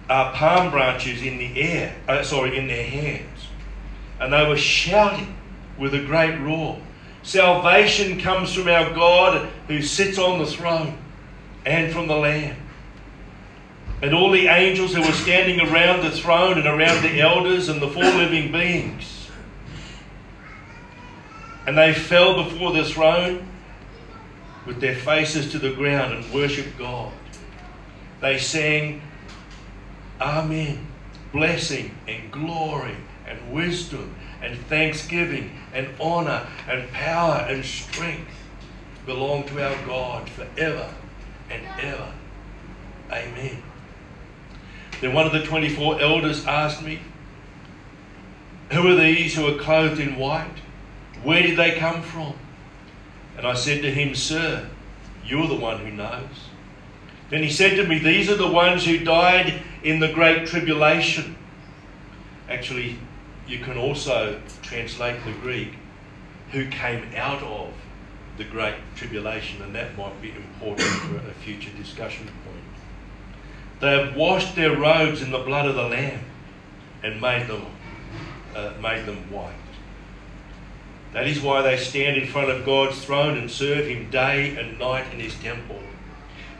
uh, 0.08 0.32
palm 0.32 0.70
branches 0.70 1.22
in 1.22 1.36
the 1.36 1.60
air, 1.60 1.94
uh, 2.08 2.22
sorry, 2.22 2.56
in 2.56 2.66
their 2.66 2.84
hands. 2.84 3.46
And 4.18 4.32
they 4.32 4.48
were 4.48 4.56
shouting 4.56 5.36
with 5.78 5.92
a 5.92 6.02
great 6.02 6.38
roar. 6.40 6.80
Salvation 7.22 8.20
comes 8.20 8.54
from 8.54 8.68
our 8.68 8.92
God 8.94 9.50
who 9.68 9.82
sits 9.82 10.18
on 10.18 10.38
the 10.38 10.46
throne 10.46 10.96
and 11.66 11.92
from 11.92 12.08
the 12.08 12.16
Lamb. 12.16 12.56
And 14.02 14.14
all 14.14 14.32
the 14.32 14.48
angels 14.48 14.94
who 14.94 15.00
were 15.00 15.12
standing 15.12 15.60
around 15.60 16.02
the 16.02 16.10
throne 16.10 16.58
and 16.58 16.66
around 16.66 17.02
the 17.02 17.20
elders 17.20 17.68
and 17.68 17.80
the 17.80 17.88
four 17.88 18.02
living 18.02 18.50
beings. 18.50 19.30
And 21.66 21.78
they 21.78 21.94
fell 21.94 22.42
before 22.42 22.72
the 22.72 22.84
throne 22.84 23.48
with 24.66 24.80
their 24.80 24.96
faces 24.96 25.52
to 25.52 25.58
the 25.60 25.72
ground 25.72 26.12
and 26.12 26.34
worshipped 26.34 26.76
God. 26.78 27.12
They 28.20 28.38
sang, 28.38 29.02
Amen, 30.20 30.86
blessing 31.32 31.96
and 32.08 32.30
glory 32.32 32.96
and 33.26 33.52
wisdom 33.52 34.14
and 34.40 34.58
thanksgiving 34.66 35.56
and 35.72 35.88
honor 36.00 36.46
and 36.68 36.90
power 36.90 37.46
and 37.48 37.64
strength 37.64 38.30
belong 39.06 39.44
to 39.44 39.64
our 39.64 39.86
God 39.86 40.28
forever 40.28 40.92
and 41.50 41.62
ever. 41.80 42.12
Amen. 43.10 43.62
Then 45.02 45.14
one 45.14 45.26
of 45.26 45.32
the 45.32 45.42
24 45.42 46.00
elders 46.00 46.46
asked 46.46 46.80
me, 46.80 47.00
Who 48.70 48.86
are 48.86 48.94
these 48.94 49.34
who 49.34 49.44
are 49.48 49.58
clothed 49.58 49.98
in 49.98 50.14
white? 50.14 50.60
Where 51.24 51.42
did 51.42 51.58
they 51.58 51.72
come 51.72 52.02
from? 52.02 52.34
And 53.36 53.44
I 53.44 53.54
said 53.54 53.82
to 53.82 53.90
him, 53.90 54.14
Sir, 54.14 54.70
you're 55.26 55.48
the 55.48 55.56
one 55.56 55.80
who 55.80 55.90
knows. 55.90 56.46
Then 57.30 57.42
he 57.42 57.50
said 57.50 57.74
to 57.76 57.86
me, 57.86 57.98
These 57.98 58.30
are 58.30 58.36
the 58.36 58.46
ones 58.46 58.86
who 58.86 58.98
died 58.98 59.62
in 59.82 59.98
the 59.98 60.12
great 60.12 60.46
tribulation. 60.46 61.36
Actually, 62.48 62.96
you 63.48 63.58
can 63.58 63.76
also 63.76 64.40
translate 64.62 65.24
the 65.24 65.32
Greek, 65.32 65.72
who 66.52 66.68
came 66.68 67.12
out 67.16 67.42
of 67.42 67.72
the 68.36 68.44
great 68.44 68.76
tribulation, 68.94 69.62
and 69.62 69.74
that 69.74 69.98
might 69.98 70.22
be 70.22 70.30
important 70.30 70.88
for 70.88 71.16
a 71.16 71.34
future 71.42 71.70
discussion 71.76 72.28
point. 72.44 72.61
They 73.82 73.98
have 73.98 74.14
washed 74.14 74.54
their 74.54 74.76
robes 74.76 75.22
in 75.22 75.32
the 75.32 75.40
blood 75.40 75.66
of 75.66 75.74
the 75.74 75.82
Lamb 75.82 76.20
and 77.02 77.20
made 77.20 77.48
them, 77.48 77.66
uh, 78.54 78.74
made 78.80 79.06
them 79.06 79.28
white. 79.28 79.56
That 81.12 81.26
is 81.26 81.40
why 81.40 81.62
they 81.62 81.76
stand 81.76 82.16
in 82.16 82.28
front 82.28 82.48
of 82.48 82.64
God's 82.64 83.04
throne 83.04 83.36
and 83.36 83.50
serve 83.50 83.88
Him 83.88 84.08
day 84.08 84.56
and 84.56 84.78
night 84.78 85.12
in 85.12 85.18
His 85.18 85.34
temple. 85.34 85.80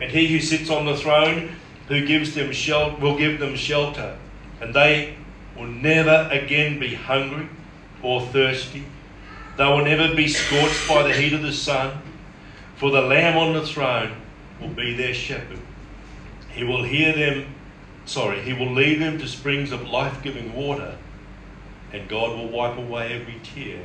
And 0.01 0.11
He 0.11 0.27
who 0.27 0.41
sits 0.41 0.69
on 0.69 0.85
the 0.85 0.97
throne, 0.97 1.55
who 1.87 2.05
gives 2.05 2.35
them 2.35 2.51
shelter, 2.51 3.01
will 3.01 3.17
give 3.17 3.39
them 3.39 3.55
shelter, 3.55 4.19
and 4.61 4.75
they 4.75 5.15
will 5.57 5.69
never 5.69 6.29
again 6.33 6.81
be 6.81 6.97
hungry 6.97 7.49
or 8.03 8.21
thirsty. 8.21 8.85
They 9.57 9.65
will 9.65 9.85
never 9.85 10.13
be 10.17 10.27
scorched 10.27 10.89
by 10.89 11.05
the 11.05 11.15
heat 11.15 11.35
of 11.35 11.43
the 11.43 11.53
sun, 11.53 12.03
for 12.75 12.91
the 12.91 13.03
Lamb 13.03 13.39
on 13.39 13.53
the 13.53 13.65
throne 13.65 14.11
will 14.61 14.71
be 14.71 14.93
their 14.95 15.15
shepherd. 15.15 15.61
He 16.55 16.65
will 16.65 16.83
hear 16.83 17.13
them, 17.13 17.55
sorry, 18.05 18.43
he 18.43 18.53
will 18.53 18.73
lead 18.73 19.01
them 19.01 19.19
to 19.19 19.27
springs 19.27 19.73
of 19.73 19.89
life 19.89 20.23
giving 20.23 20.55
water, 20.55 20.97
and 21.93 22.09
God 22.09 22.37
will 22.37 22.49
wipe 22.49 22.77
away 22.77 23.13
every 23.13 23.41
tear 23.43 23.81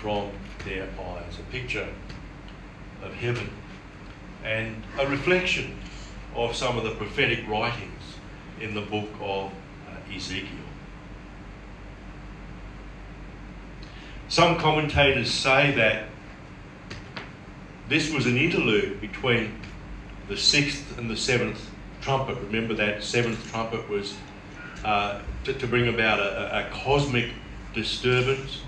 from 0.00 0.30
their 0.64 0.84
eyes. 0.84 1.38
A 1.38 1.52
picture 1.52 1.88
of 3.02 3.14
heaven 3.14 3.50
and 4.44 4.82
a 4.98 5.06
reflection 5.06 5.78
of 6.34 6.54
some 6.54 6.76
of 6.76 6.84
the 6.84 6.90
prophetic 6.92 7.46
writings 7.48 8.02
in 8.60 8.74
the 8.74 8.80
book 8.80 9.08
of 9.20 9.52
uh, 9.88 10.14
Ezekiel. 10.14 10.50
Some 14.28 14.58
commentators 14.58 15.32
say 15.32 15.72
that 15.72 16.08
this 17.88 18.12
was 18.12 18.26
an 18.26 18.36
interlude 18.36 19.00
between 19.00 19.60
the 20.28 20.36
sixth 20.36 20.98
and 20.98 21.08
the 21.08 21.16
seventh 21.16 21.70
trumpet. 22.06 22.38
Remember 22.38 22.72
that 22.74 23.02
seventh 23.02 23.50
trumpet 23.50 23.88
was 23.88 24.14
uh, 24.84 25.20
to, 25.42 25.52
to, 25.52 25.66
bring 25.66 25.88
about 25.88 26.20
a, 26.20 26.60
a 26.60 26.70
cosmic 26.70 27.32
disturbance. 27.74 28.60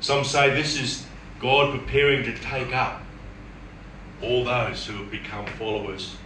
Some 0.00 0.24
say 0.24 0.54
this 0.54 0.80
is 0.80 1.04
God 1.38 1.78
preparing 1.78 2.24
to 2.24 2.34
take 2.38 2.74
up 2.74 3.02
all 4.22 4.42
those 4.42 4.86
who 4.86 4.94
have 4.96 5.10
become 5.10 5.44
followers 5.58 6.16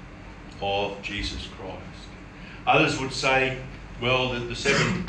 of 0.63 1.03
Jesus 1.03 1.49
Christ. 1.59 2.09
Others 2.65 3.01
would 3.01 3.13
say, 3.13 3.59
well, 4.01 4.33
the, 4.33 4.39
the 4.39 4.55
seven 4.55 5.09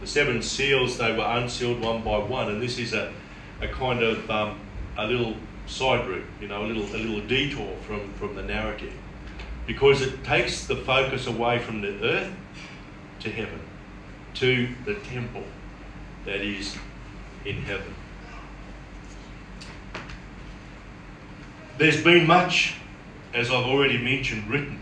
The 0.00 0.06
seven 0.06 0.42
seals, 0.42 0.98
they 0.98 1.12
were 1.12 1.24
unsealed 1.24 1.80
one 1.80 2.02
by 2.02 2.18
one, 2.18 2.48
and 2.48 2.62
this 2.62 2.78
is 2.78 2.92
a, 2.92 3.12
a 3.60 3.68
kind 3.68 4.02
of 4.02 4.30
um, 4.30 4.58
a 4.96 5.06
little 5.06 5.34
side 5.66 6.06
route, 6.06 6.24
you 6.40 6.48
know, 6.48 6.64
a 6.64 6.66
little, 6.66 6.84
a 6.84 6.98
little 6.98 7.20
detour 7.20 7.76
from, 7.86 8.12
from 8.14 8.34
the 8.34 8.42
narrative 8.42 8.92
because 9.66 10.00
it 10.00 10.22
takes 10.22 10.66
the 10.66 10.76
focus 10.76 11.26
away 11.26 11.58
from 11.58 11.80
the 11.80 12.02
earth 12.04 12.32
to 13.20 13.30
heaven, 13.30 13.60
to 14.34 14.68
the 14.84 14.94
temple 14.94 15.42
that 16.24 16.40
is 16.40 16.76
in 17.44 17.56
heaven. 17.62 17.94
There's 21.78 22.02
been 22.02 22.26
much, 22.26 22.76
as 23.34 23.50
I've 23.50 23.66
already 23.66 23.98
mentioned, 23.98 24.48
written 24.48 24.80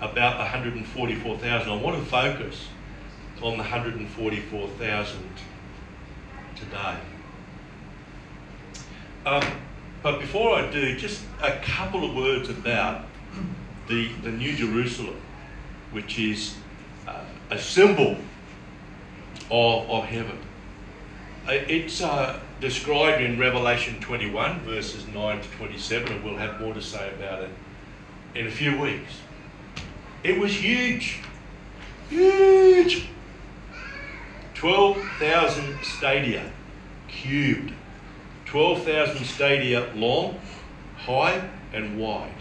about 0.00 0.34
the 0.34 0.44
144,000. 0.44 1.70
I 1.70 1.76
want 1.76 2.02
to 2.02 2.08
focus 2.08 2.68
on 3.42 3.52
the 3.52 3.64
144,000 3.64 5.18
today. 6.56 6.96
Um, 9.26 9.42
but 10.02 10.20
before 10.20 10.54
I 10.54 10.70
do, 10.70 10.96
just 10.96 11.22
a 11.42 11.58
couple 11.58 12.04
of 12.04 12.14
words 12.14 12.48
about 12.48 13.06
the, 13.88 14.08
the 14.22 14.30
New 14.30 14.54
Jerusalem, 14.54 15.20
which 15.92 16.18
is 16.18 16.56
uh, 17.06 17.24
a 17.50 17.58
symbol 17.58 18.16
of, 19.50 19.90
of 19.90 20.04
heaven. 20.04 20.38
Uh, 21.46 21.52
it's 21.52 22.02
uh, 22.02 22.38
described 22.60 23.22
in 23.22 23.38
Revelation 23.38 23.98
21, 24.00 24.60
verses 24.60 25.06
9 25.08 25.40
to 25.40 25.48
27, 25.56 26.12
and 26.12 26.24
we'll 26.24 26.36
have 26.36 26.60
more 26.60 26.74
to 26.74 26.82
say 26.82 27.10
about 27.14 27.42
it 27.42 27.50
in 28.34 28.46
a 28.46 28.50
few 28.50 28.78
weeks. 28.78 29.20
It 30.22 30.38
was 30.38 30.52
huge. 30.52 31.20
Huge. 32.10 33.08
12,000 34.54 35.78
stadia 35.82 36.50
cubed. 37.08 37.72
12,000 38.48 39.24
stadia 39.24 39.92
long, 39.94 40.40
high, 40.96 41.48
and 41.72 41.98
wide. 41.98 42.32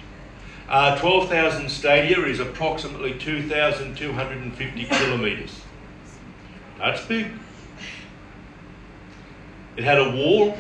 Uh, 0.70 0.98
12,000 0.98 1.70
stadia 1.70 2.20
is 2.26 2.40
approximately 2.40 3.18
2,250 3.20 4.86
kilometres. 4.86 5.62
That's 6.78 7.06
big. 7.06 7.28
It 9.76 9.84
had 9.84 10.00
a 10.00 10.12
wall 10.12 10.58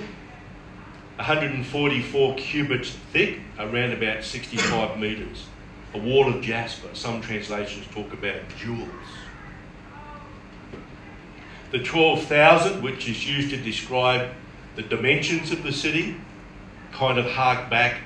144 1.17 2.35
cubits 2.35 2.91
thick, 2.91 3.39
around 3.57 3.91
about 3.91 4.23
65 4.23 4.99
metres. 4.99 5.47
A 5.93 5.97
wall 5.97 6.27
of 6.31 6.43
jasper. 6.43 6.89
Some 6.93 7.21
translations 7.21 7.87
talk 7.87 8.13
about 8.13 8.41
jewels. 8.59 8.89
The 11.71 11.79
12,000, 11.79 12.83
which 12.83 13.09
is 13.09 13.27
used 13.27 13.49
to 13.49 13.57
describe 13.57 14.29
the 14.77 14.83
dimensions 14.83 15.51
of 15.51 15.63
the 15.63 15.73
city, 15.73 16.15
kind 16.93 17.17
of 17.17 17.25
hark 17.25 17.67
back 17.69 17.97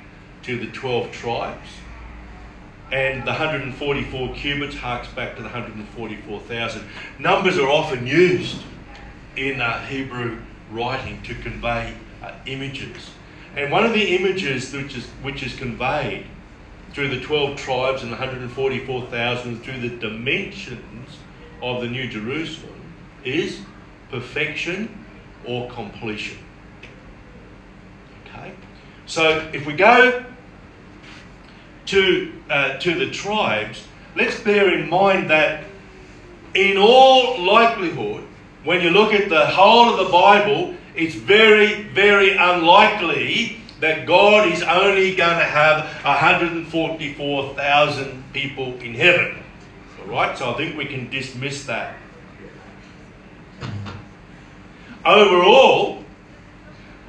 to 0.43 0.57
the 0.57 0.71
12 0.71 1.11
tribes. 1.11 1.67
And 2.93 3.23
the 3.23 3.31
144 3.31 4.33
cubits 4.33 4.75
harks 4.75 5.09
back 5.09 5.35
to 5.35 5.41
the 5.41 5.49
144,000. 5.49 6.83
Numbers 7.19 7.57
are 7.57 7.67
often 7.67 8.07
used 8.07 8.61
in 9.35 9.59
uh, 9.59 9.85
Hebrew 9.85 10.39
writing 10.71 11.21
to 11.23 11.35
convey 11.35 11.93
uh, 12.23 12.31
images. 12.45 13.11
And 13.55 13.69
one 13.69 13.85
of 13.85 13.91
the 13.91 14.15
images 14.15 14.71
which 14.73 14.95
is, 14.95 15.05
which 15.23 15.43
is 15.43 15.53
conveyed 15.55 16.25
through 16.93 17.09
the 17.09 17.19
12 17.19 17.57
tribes 17.57 18.01
and 18.01 18.11
the 18.11 18.17
144,000 18.17 19.61
through 19.61 19.79
the 19.81 19.89
dimensions 19.97 21.17
of 21.61 21.81
the 21.81 21.87
New 21.87 22.07
Jerusalem 22.07 22.81
is 23.25 23.59
perfection 24.09 25.05
or 25.45 25.69
completion. 25.71 26.37
So 29.11 29.49
if 29.51 29.65
we 29.65 29.73
go 29.73 30.23
to, 31.87 32.33
uh, 32.49 32.77
to 32.77 32.95
the 32.95 33.11
tribes, 33.11 33.85
let's 34.15 34.39
bear 34.39 34.73
in 34.73 34.89
mind 34.89 35.29
that 35.29 35.65
in 36.53 36.77
all 36.77 37.43
likelihood, 37.43 38.23
when 38.63 38.79
you 38.79 38.91
look 38.91 39.13
at 39.13 39.27
the 39.27 39.47
whole 39.47 39.89
of 39.89 39.97
the 39.97 40.05
Bible, 40.09 40.75
it's 40.95 41.15
very, 41.15 41.83
very 41.89 42.37
unlikely 42.37 43.57
that 43.81 44.07
God 44.07 44.47
is 44.47 44.63
only 44.63 45.13
going 45.13 45.39
to 45.39 45.43
have 45.43 45.87
144,000 46.05 48.23
people 48.31 48.79
in 48.79 48.93
heaven. 48.93 49.43
All 49.99 50.07
right, 50.07 50.37
so 50.37 50.53
I 50.53 50.55
think 50.55 50.77
we 50.77 50.85
can 50.85 51.09
dismiss 51.09 51.65
that. 51.65 51.97
Overall, 55.03 56.01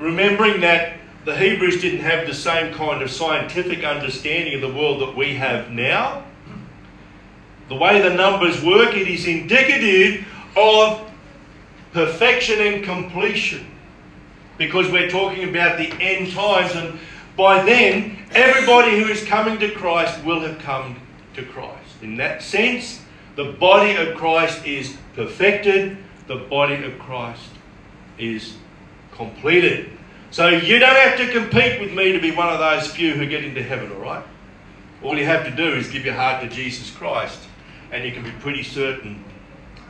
remembering 0.01 0.63
that 0.63 0.99
the 1.25 1.37
Hebrews 1.37 1.81
didn't 1.81 2.01
have 2.01 2.27
the 2.27 2.35
same 2.35 2.75
kind 2.75 3.03
of 3.03 3.11
scientific 3.11 3.85
understanding 3.85 4.55
of 4.55 4.61
the 4.61 4.77
world 4.77 5.01
that 5.01 5.17
we 5.17 5.37
have 5.37 5.71
now, 5.71 6.25
the 7.69 7.77
way 7.77 8.03
the 8.03 8.15
numbers 8.15 8.63
work, 8.63 8.95
it 8.95 9.09
is 9.09 9.27
indicative 9.27 10.27
of 10.57 11.09
perfection 11.93 12.61
and 12.61 12.85
completion 12.85 13.67
because 14.59 14.91
we're 14.91 15.09
talking 15.09 15.49
about 15.49 15.79
the 15.79 15.91
end 16.01 16.33
times, 16.33 16.75
and 16.75 16.99
by 17.37 17.63
then, 17.63 18.19
everybody 18.33 19.01
who 19.01 19.09
is 19.09 19.25
coming 19.25 19.59
to 19.59 19.71
Christ 19.71 20.23
will 20.25 20.41
have 20.41 20.59
come 20.59 21.01
to 21.35 21.45
Christ. 21.45 22.03
In 22.03 22.17
that 22.17 22.43
sense, 22.43 23.01
the 23.37 23.53
body 23.53 23.97
of 23.97 24.15
Christ 24.17 24.67
is 24.67 24.97
perfected, 25.15 25.97
the 26.27 26.37
body 26.37 26.85
of 26.85 26.99
Christ 26.99 27.49
is 28.19 28.55
completed. 29.13 29.91
So 30.33 30.49
you 30.49 30.79
don't 30.79 30.97
have 30.97 31.19
to 31.19 31.31
compete 31.31 31.79
with 31.79 31.93
me 31.93 32.13
to 32.13 32.19
be 32.19 32.31
one 32.31 32.49
of 32.49 32.59
those 32.59 32.91
few 32.91 33.13
who 33.13 33.27
get 33.27 33.45
into 33.45 33.63
heaven, 33.63 33.93
all 33.93 33.99
right? 33.99 34.25
All 35.03 35.19
you 35.19 35.27
have 35.27 35.45
to 35.45 35.51
do 35.51 35.75
is 35.75 35.91
give 35.91 36.07
your 36.07 36.15
heart 36.15 36.43
to 36.43 36.49
Jesus 36.49 36.91
Christ, 36.91 37.39
and 37.91 38.03
you 38.03 38.13
can 38.13 38.25
be 38.25 38.31
pretty 38.41 38.63
certain 38.63 39.23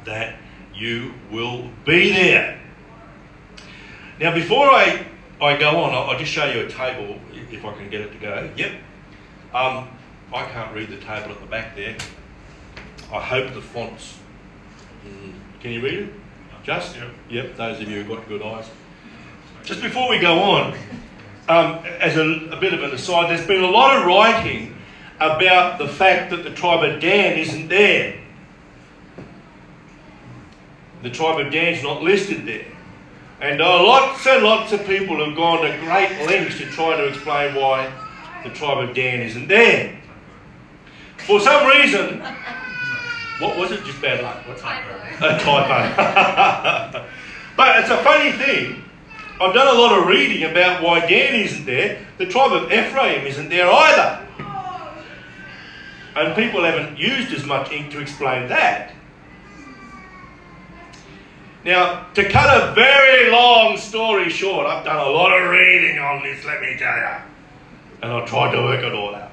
that 0.04 0.34
you 0.74 1.14
will 1.30 1.70
be 1.84 2.12
there. 2.12 2.60
Now, 4.18 4.34
before 4.34 4.68
I, 4.68 5.06
I 5.40 5.56
go 5.56 5.80
on, 5.80 5.94
I'll, 5.94 6.10
I'll, 6.10 6.18
just 6.18 6.32
show 6.32 6.46
you 6.46 6.66
a 6.66 6.68
table 6.68 7.20
if 7.52 7.64
I 7.64 7.72
can 7.74 7.88
get 7.88 8.00
it 8.00 8.10
to 8.10 8.18
go. 8.18 8.50
Yep. 8.56 8.72
Um, 9.54 9.88
I 10.34 10.44
can't 10.46 10.74
read 10.74 10.88
the 10.88 10.96
table 10.96 11.30
at 11.30 11.40
the 11.40 11.46
back 11.46 11.76
there. 11.76 11.96
I 13.12 13.20
hope 13.20 13.54
the 13.54 13.62
fonts. 13.62 14.18
Mm. 15.06 15.34
Can 15.60 15.70
you 15.70 15.80
read 15.80 16.00
it? 16.00 16.12
Just? 16.64 16.96
Yep. 16.96 17.10
yep, 17.30 17.56
those 17.56 17.80
of 17.80 17.88
you 17.88 18.02
who've 18.02 18.08
got 18.08 18.28
good 18.28 18.42
eyes. 18.42 18.68
Just 19.64 19.80
before 19.80 20.08
we 20.08 20.18
go 20.18 20.40
on, 20.40 20.76
um, 21.48 21.84
as 22.00 22.16
a, 22.16 22.22
a 22.50 22.60
bit 22.60 22.74
of 22.74 22.82
an 22.82 22.90
aside, 22.90 23.30
there's 23.30 23.46
been 23.46 23.62
a 23.62 23.70
lot 23.70 23.96
of 23.96 24.06
writing 24.06 24.76
about 25.20 25.78
the 25.78 25.86
fact 25.86 26.30
that 26.30 26.42
the 26.42 26.50
tribe 26.50 26.82
of 26.82 27.00
Dan 27.00 27.38
isn't 27.38 27.68
there. 27.68 28.18
The 31.02 31.10
tribe 31.10 31.44
of 31.44 31.52
Dan's 31.52 31.82
not 31.82 32.02
listed 32.02 32.46
there. 32.46 32.66
And 33.40 33.60
uh, 33.60 33.82
lots 33.82 34.26
and 34.26 34.42
lots 34.42 34.72
of 34.72 34.84
people 34.84 35.24
have 35.24 35.36
gone 35.36 35.62
to 35.62 35.76
great 35.78 36.26
lengths 36.26 36.58
to 36.58 36.66
try 36.66 36.96
to 36.96 37.06
explain 37.06 37.54
why 37.54 37.92
the 38.44 38.50
tribe 38.50 38.88
of 38.88 38.94
Dan 38.94 39.20
isn't 39.20 39.48
there. 39.48 39.98
For 41.18 41.40
some 41.40 41.66
reason, 41.66 42.20
what 43.38 43.56
was 43.56 43.70
it? 43.70 43.84
Just 43.84 44.00
bad 44.00 44.22
luck. 44.22 44.46
What's 44.46 44.62
typo? 44.62 44.94
A 45.18 45.38
typo. 45.38 47.06
but 47.56 47.80
it's 47.80 47.90
a 47.90 48.02
funny 48.02 48.32
thing. 48.32 48.84
I've 49.42 49.54
done 49.54 49.74
a 49.74 49.78
lot 49.78 49.98
of 49.98 50.06
reading 50.06 50.48
about 50.48 50.84
why 50.84 51.00
Dan 51.00 51.34
isn't 51.34 51.66
there. 51.66 52.06
The 52.18 52.26
tribe 52.26 52.52
of 52.52 52.70
Ephraim 52.70 53.26
isn't 53.26 53.48
there 53.48 53.68
either. 53.68 54.24
And 56.14 56.36
people 56.36 56.62
haven't 56.62 56.96
used 56.96 57.32
as 57.32 57.44
much 57.44 57.72
ink 57.72 57.90
to 57.90 58.00
explain 58.00 58.48
that. 58.50 58.94
Now, 61.64 62.06
to 62.14 62.28
cut 62.28 62.70
a 62.70 62.72
very 62.74 63.32
long 63.32 63.76
story 63.78 64.30
short, 64.30 64.66
I've 64.66 64.84
done 64.84 65.04
a 65.04 65.10
lot 65.10 65.32
of 65.32 65.50
reading 65.50 65.98
on 65.98 66.22
this, 66.22 66.44
let 66.44 66.60
me 66.60 66.76
tell 66.78 66.96
you. 66.96 67.16
And 68.02 68.12
I 68.12 68.24
tried 68.24 68.52
to 68.52 68.62
work 68.62 68.84
it 68.84 68.92
all 68.92 69.12
out. 69.12 69.32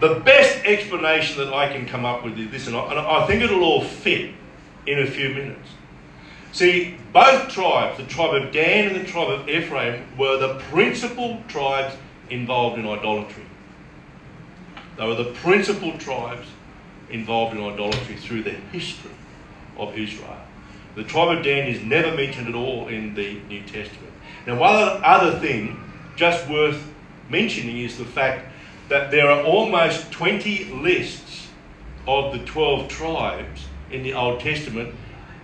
The 0.00 0.20
best 0.20 0.64
explanation 0.64 1.44
that 1.44 1.52
I 1.52 1.70
can 1.70 1.86
come 1.86 2.06
up 2.06 2.24
with 2.24 2.38
is 2.38 2.50
this, 2.50 2.66
and 2.68 2.76
I, 2.76 2.90
and 2.90 2.98
I 2.98 3.26
think 3.26 3.42
it'll 3.42 3.64
all 3.64 3.84
fit 3.84 4.30
in 4.86 5.00
a 5.00 5.06
few 5.06 5.28
minutes. 5.28 5.68
See, 6.56 6.96
both 7.12 7.50
tribes, 7.50 7.98
the 7.98 8.04
tribe 8.04 8.42
of 8.42 8.50
Dan 8.50 8.86
and 8.86 8.96
the 8.96 9.04
tribe 9.04 9.28
of 9.28 9.46
Ephraim, 9.46 10.02
were 10.16 10.38
the 10.38 10.54
principal 10.70 11.42
tribes 11.48 11.94
involved 12.30 12.78
in 12.78 12.88
idolatry. 12.88 13.44
They 14.96 15.06
were 15.06 15.16
the 15.16 15.32
principal 15.32 15.98
tribes 15.98 16.48
involved 17.10 17.54
in 17.54 17.62
idolatry 17.62 18.16
through 18.16 18.44
the 18.44 18.52
history 18.72 19.10
of 19.76 19.98
Israel. 19.98 20.38
The 20.94 21.04
tribe 21.04 21.36
of 21.36 21.44
Dan 21.44 21.68
is 21.68 21.82
never 21.82 22.16
mentioned 22.16 22.48
at 22.48 22.54
all 22.54 22.88
in 22.88 23.14
the 23.14 23.38
New 23.50 23.60
Testament. 23.60 24.14
Now, 24.46 24.58
one 24.58 25.02
other 25.04 25.38
thing 25.38 25.78
just 26.16 26.48
worth 26.48 26.90
mentioning 27.28 27.80
is 27.80 27.98
the 27.98 28.06
fact 28.06 28.50
that 28.88 29.10
there 29.10 29.30
are 29.30 29.44
almost 29.44 30.10
20 30.10 30.72
lists 30.72 31.48
of 32.08 32.32
the 32.32 32.42
12 32.46 32.88
tribes 32.88 33.66
in 33.90 34.02
the 34.02 34.14
Old 34.14 34.40
Testament 34.40 34.94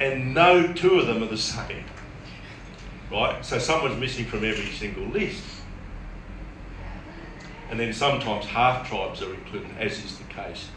and 0.02 0.34
no 0.34 0.72
two 0.72 0.98
of 0.98 1.06
them 1.06 1.22
are 1.22 1.26
the 1.26 1.36
same. 1.36 1.84
Right? 3.10 3.44
So 3.44 3.58
someone's 3.58 4.00
missing 4.00 4.24
from 4.24 4.44
every 4.44 4.66
single 4.72 5.04
list. 5.06 5.44
And 7.70 7.78
then 7.78 7.92
sometimes 7.92 8.44
half 8.46 8.88
tribes 8.88 9.22
are 9.22 9.32
included, 9.32 9.70
as 9.78 9.92
is 10.04 10.18
the 10.18 10.24
case 10.24 10.68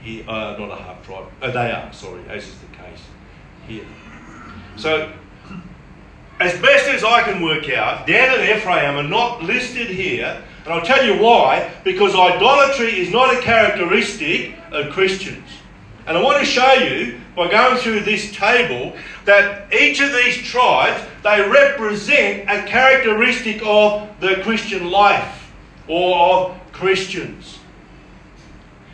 here. 0.00 0.24
Uh, 0.26 0.56
not 0.58 0.70
a 0.70 0.82
half 0.82 1.04
tribe. 1.04 1.26
Uh, 1.40 1.50
they 1.50 1.70
are, 1.70 1.92
sorry, 1.92 2.22
as 2.28 2.46
is 2.46 2.58
the 2.58 2.76
case 2.76 3.02
here. 3.68 3.84
So, 4.76 5.12
as 6.40 6.60
best 6.60 6.88
as 6.88 7.04
I 7.04 7.22
can 7.22 7.42
work 7.42 7.68
out, 7.68 8.06
Dan 8.06 8.40
and 8.40 8.58
Ephraim 8.58 8.96
are 8.96 9.08
not 9.08 9.42
listed 9.42 9.88
here. 9.88 10.42
And 10.64 10.72
I'll 10.72 10.84
tell 10.84 11.04
you 11.04 11.22
why. 11.22 11.70
Because 11.84 12.14
idolatry 12.14 13.00
is 13.00 13.12
not 13.12 13.36
a 13.36 13.40
characteristic 13.42 14.54
of 14.72 14.92
Christians. 14.92 15.48
And 16.06 16.18
I 16.18 16.22
want 16.22 16.40
to 16.40 16.44
show 16.44 16.72
you, 16.74 17.20
by 17.36 17.50
going 17.50 17.78
through 17.78 18.00
this 18.00 18.34
table, 18.34 18.94
that 19.24 19.72
each 19.72 20.00
of 20.00 20.12
these 20.12 20.36
tribes, 20.36 21.02
they 21.22 21.48
represent 21.48 22.50
a 22.50 22.66
characteristic 22.68 23.62
of 23.64 24.08
the 24.20 24.36
Christian 24.42 24.90
life 24.90 25.52
or 25.86 26.16
of 26.18 26.72
Christians. 26.72 27.58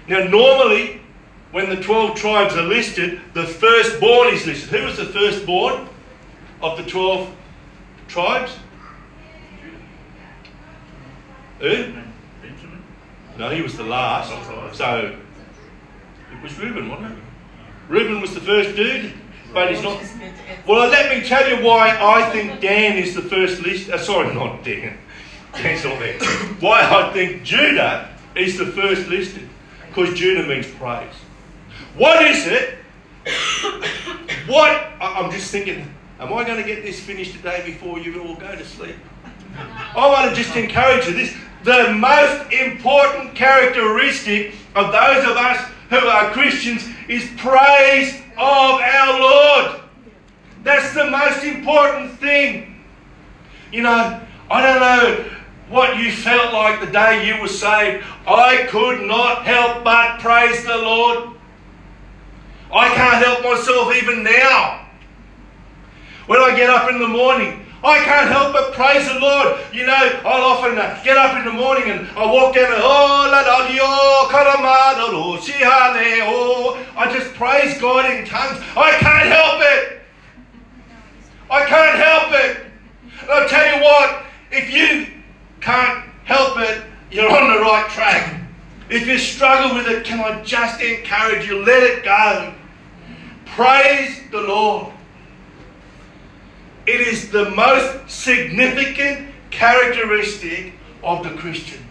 Now, 0.06 0.24
normally, 0.24 1.00
when 1.52 1.70
the 1.70 1.76
12 1.76 2.14
tribes 2.16 2.54
are 2.56 2.62
listed, 2.62 3.20
the 3.32 3.44
firstborn 3.44 4.34
is 4.34 4.46
listed. 4.46 4.68
Who 4.68 4.84
was 4.84 4.98
the 4.98 5.06
firstborn 5.06 5.88
of 6.60 6.76
the 6.76 6.84
12 6.84 7.34
tribes? 8.06 8.52
Who? 11.60 11.92
No, 13.38 13.50
he 13.50 13.62
was 13.62 13.76
the 13.76 13.84
last. 13.84 14.30
So, 14.76 15.16
it 16.32 16.42
was 16.42 16.58
Reuben, 16.58 16.88
wasn't 16.88 17.12
it? 17.12 17.18
Reuben 17.88 18.20
was 18.20 18.34
the 18.34 18.40
first 18.40 18.76
dude, 18.76 19.12
but 19.52 19.70
he's 19.70 19.82
not. 19.82 20.02
Well, 20.66 20.88
let 20.88 21.16
me 21.16 21.26
tell 21.26 21.48
you 21.48 21.64
why 21.64 21.96
I 22.00 22.30
think 22.30 22.60
Dan 22.60 22.98
is 22.98 23.14
the 23.14 23.22
first 23.22 23.62
list. 23.62 23.88
Uh, 23.88 23.98
sorry, 23.98 24.34
not 24.34 24.62
Dan. 24.62 24.98
Dan's 25.54 25.84
not 25.84 25.98
there. 25.98 26.18
Why 26.60 26.82
I 26.82 27.12
think 27.12 27.42
Judah 27.42 28.14
is 28.36 28.58
the 28.58 28.66
first 28.66 29.08
listed. 29.08 29.48
Because 29.88 30.18
Judah 30.18 30.46
means 30.46 30.66
praise. 30.66 31.14
What 31.96 32.24
is 32.26 32.46
it? 32.46 32.78
What? 34.46 34.90
I'm 35.00 35.30
just 35.30 35.50
thinking, 35.50 35.92
am 36.18 36.32
I 36.32 36.44
going 36.44 36.56
to 36.56 36.66
get 36.66 36.82
this 36.82 37.00
finished 37.00 37.32
today 37.34 37.62
before 37.64 37.98
you 37.98 38.22
all 38.22 38.34
go 38.34 38.54
to 38.54 38.64
sleep? 38.64 38.96
I 39.94 40.06
want 40.06 40.30
to 40.30 40.42
just 40.42 40.56
encourage 40.56 41.06
you. 41.06 41.14
This 41.14 41.34
the 41.64 41.92
most 41.92 42.52
important 42.52 43.34
characteristic 43.34 44.54
of 44.74 44.92
those 44.92 45.24
of 45.24 45.36
us 45.36 45.70
who 45.90 45.96
are 45.96 46.30
Christians 46.30 46.88
is 47.08 47.30
praise 47.36 48.14
of 48.36 48.80
our 48.80 49.20
Lord. 49.20 49.80
That's 50.62 50.92
the 50.94 51.10
most 51.10 51.44
important 51.44 52.18
thing. 52.18 52.84
You 53.72 53.82
know, 53.82 54.20
I 54.50 54.62
don't 54.62 54.80
know 54.80 55.30
what 55.68 55.98
you 55.98 56.10
felt 56.10 56.52
like 56.52 56.80
the 56.80 56.86
day 56.86 57.26
you 57.26 57.40
were 57.40 57.48
saved. 57.48 58.04
I 58.26 58.66
could 58.68 59.06
not 59.06 59.44
help 59.44 59.84
but 59.84 60.20
praise 60.20 60.64
the 60.64 60.76
Lord. 60.76 61.30
I 62.72 62.88
can't 62.94 63.24
help 63.24 63.42
myself 63.44 63.94
even 63.94 64.22
now. 64.22 64.86
When 66.26 66.40
I 66.40 66.54
get 66.54 66.68
up 66.68 66.90
in 66.90 67.00
the 67.00 67.08
morning, 67.08 67.64
I 67.82 68.04
can't 68.04 68.28
help 68.28 68.52
but 68.52 68.72
praise 68.72 69.08
the 69.08 69.18
Lord. 69.18 69.58
You 69.72 69.86
know, 69.86 70.20
I'll 70.24 70.44
often 70.44 70.74
get 71.04 71.16
up 71.16 71.38
in 71.38 71.44
the 71.44 71.52
morning 71.52 71.90
and 71.90 72.08
I 72.10 72.26
walk 72.26 72.54
down 72.54 72.72
and 72.72 72.82
oh 72.82 73.28
la 73.30 73.40
la 73.40 73.68
oh 73.68 73.74
I 76.98 77.12
just 77.12 77.32
praise 77.34 77.80
God 77.80 78.10
in 78.10 78.26
tongues. 78.26 78.60
I 78.76 78.90
can't 78.98 79.28
help 79.28 79.62
it. 79.62 80.02
I 81.50 81.64
can't 81.64 81.96
help 81.96 82.32
it. 82.32 82.66
And 83.22 83.30
I'll 83.30 83.48
tell 83.48 83.76
you 83.76 83.82
what, 83.82 84.24
if 84.50 84.70
you 84.72 85.06
can't 85.60 86.04
help 86.24 86.58
it, 86.58 86.82
you're 87.10 87.30
on 87.30 87.54
the 87.54 87.60
right 87.60 87.88
track. 87.90 88.42
If 88.90 89.06
you 89.06 89.16
struggle 89.16 89.76
with 89.76 89.86
it, 89.86 90.04
can 90.04 90.20
I 90.20 90.42
just 90.42 90.80
encourage 90.80 91.46
you, 91.46 91.64
let 91.64 91.82
it 91.82 92.04
go. 92.04 92.52
Praise 93.46 94.20
the 94.30 94.40
Lord. 94.40 94.92
It 96.86 97.00
is 97.00 97.30
the 97.30 97.50
most 97.50 98.10
significant 98.10 99.28
characteristic 99.50 100.74
of 101.02 101.22
the 101.22 101.30
Christian. 101.30 101.87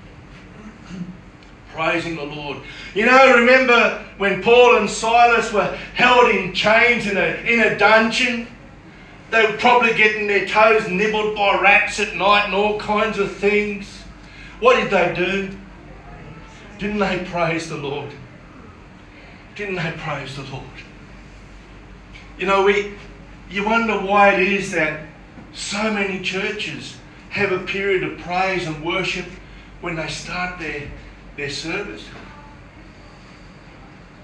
Praising 1.77 2.15
the 2.15 2.23
Lord. 2.23 2.57
You 2.95 3.05
know, 3.05 3.35
remember 3.35 4.03
when 4.17 4.41
Paul 4.41 4.77
and 4.77 4.89
Silas 4.89 5.53
were 5.53 5.77
held 5.93 6.31
in 6.33 6.51
chains 6.51 7.05
in 7.05 7.17
a, 7.17 7.35
in 7.45 7.59
a 7.59 7.77
dungeon? 7.77 8.47
They 9.29 9.45
were 9.45 9.57
probably 9.57 9.93
getting 9.93 10.25
their 10.25 10.47
toes 10.47 10.89
nibbled 10.89 11.35
by 11.35 11.59
rats 11.61 11.99
at 11.99 12.15
night 12.15 12.45
and 12.45 12.55
all 12.55 12.79
kinds 12.79 13.19
of 13.19 13.31
things. 13.31 14.01
What 14.59 14.77
did 14.77 14.89
they 14.89 15.13
do? 15.13 15.55
Didn't 16.79 16.97
they 16.97 17.23
praise 17.25 17.69
the 17.69 17.77
Lord? 17.77 18.11
Didn't 19.55 19.75
they 19.75 19.93
praise 19.97 20.35
the 20.35 20.45
Lord? 20.45 20.65
You 22.39 22.47
know, 22.47 22.63
we, 22.63 22.93
you 23.51 23.63
wonder 23.63 23.99
why 23.99 24.33
it 24.33 24.39
is 24.51 24.71
that 24.71 25.05
so 25.53 25.93
many 25.93 26.23
churches 26.23 26.97
have 27.29 27.51
a 27.51 27.59
period 27.59 28.01
of 28.01 28.17
praise 28.17 28.65
and 28.65 28.83
worship 28.83 29.27
when 29.81 29.95
they 29.95 30.07
start 30.07 30.57
their, 30.57 30.89
their 31.37 31.49
service. 31.51 32.03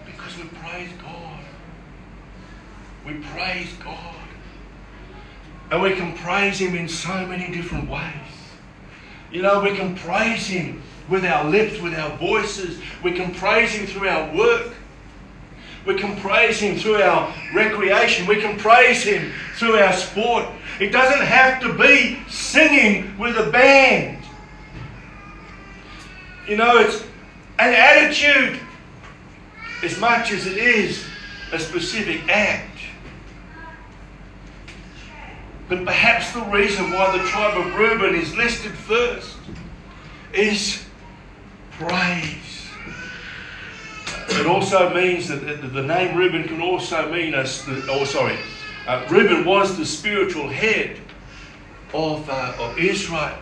Because 0.06 0.36
we 0.38 0.44
praise 0.46 0.90
God. 1.02 1.40
We 3.06 3.14
praise 3.14 3.72
God. 3.84 4.16
And 5.72 5.82
we 5.82 5.94
can 5.94 6.16
praise 6.18 6.60
Him 6.60 6.76
in 6.76 6.90
so 6.90 7.26
many 7.26 7.54
different 7.56 7.90
ways. 7.90 8.12
You 9.32 9.44
know, 9.44 9.62
we 9.62 9.76
can 9.76 9.96
praise 9.96 10.48
Him 10.48 10.82
with 11.10 11.24
our 11.24 11.50
lips, 11.50 11.80
with 11.80 11.94
our 11.94 12.18
voices. 12.18 12.80
We 13.04 13.12
can 13.14 13.34
praise 13.34 13.72
Him 13.72 13.86
through 13.88 14.10
our 14.10 14.36
work. 14.36 14.74
We 15.86 15.96
can 15.96 16.16
praise 16.18 16.60
Him 16.60 16.78
through 16.78 17.02
our 17.02 17.34
recreation. 17.54 18.26
We 18.26 18.42
can 18.42 18.58
praise 18.58 19.04
Him 19.04 19.32
through 19.56 19.78
our 19.78 19.94
sport. 19.94 20.46
It 20.80 20.92
doesn't 20.92 21.26
have 21.26 21.62
to 21.62 21.74
be 21.74 22.20
singing 22.28 23.18
with 23.18 23.38
a 23.38 23.52
band. 23.52 24.23
You 26.48 26.58
know, 26.58 26.78
it's 26.80 27.02
an 27.60 27.74
attitude 27.74 28.60
as 29.82 30.00
much 30.00 30.32
as 30.32 30.46
it 30.46 30.58
is 30.58 31.06
a 31.52 31.60
specific 31.60 32.28
act. 32.30 32.80
But 35.70 35.86
perhaps 35.86 36.34
the 36.34 36.42
reason 36.42 36.92
why 36.92 37.18
the 37.18 37.24
tribe 37.30 37.58
of 37.58 37.76
Reuben 37.76 38.16
is 38.16 38.36
listed 38.36 38.74
first 38.74 39.38
is 40.34 40.84
praise. 41.72 42.68
It 44.30 44.46
also 44.46 44.94
means 44.94 45.30
that 45.30 45.74
the 45.74 45.82
name 45.82 46.18
Reuben 46.18 46.44
can 46.44 46.62
also 46.62 47.10
mean, 47.12 47.34
a, 47.34 47.46
oh 47.90 48.04
sorry, 48.04 48.38
uh, 48.88 49.06
Reuben 49.10 49.46
was 49.46 49.78
the 49.78 49.86
spiritual 49.86 50.50
head 50.50 51.00
of, 51.94 52.30
uh, 52.30 52.54
of 52.60 52.78
Israel. 52.78 53.38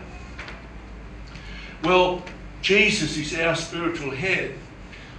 Well, 1.83 2.23
Jesus 2.61 3.17
is 3.17 3.37
our 3.39 3.55
spiritual 3.55 4.11
head. 4.11 4.55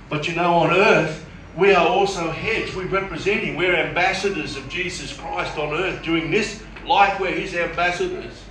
But 0.08 0.28
you 0.28 0.34
know, 0.34 0.54
on 0.54 0.70
earth, 0.70 1.24
we 1.56 1.74
are 1.74 1.86
also 1.86 2.30
heads. 2.30 2.74
We 2.74 2.84
represent 2.84 3.44
Him. 3.44 3.56
We're 3.56 3.74
ambassadors 3.74 4.56
of 4.56 4.68
Jesus 4.68 5.16
Christ 5.16 5.58
on 5.58 5.74
earth 5.74 6.02
doing 6.02 6.30
this 6.30 6.62
life. 6.86 7.20
We're 7.20 7.34
His 7.34 7.54
ambassadors. 7.54 8.42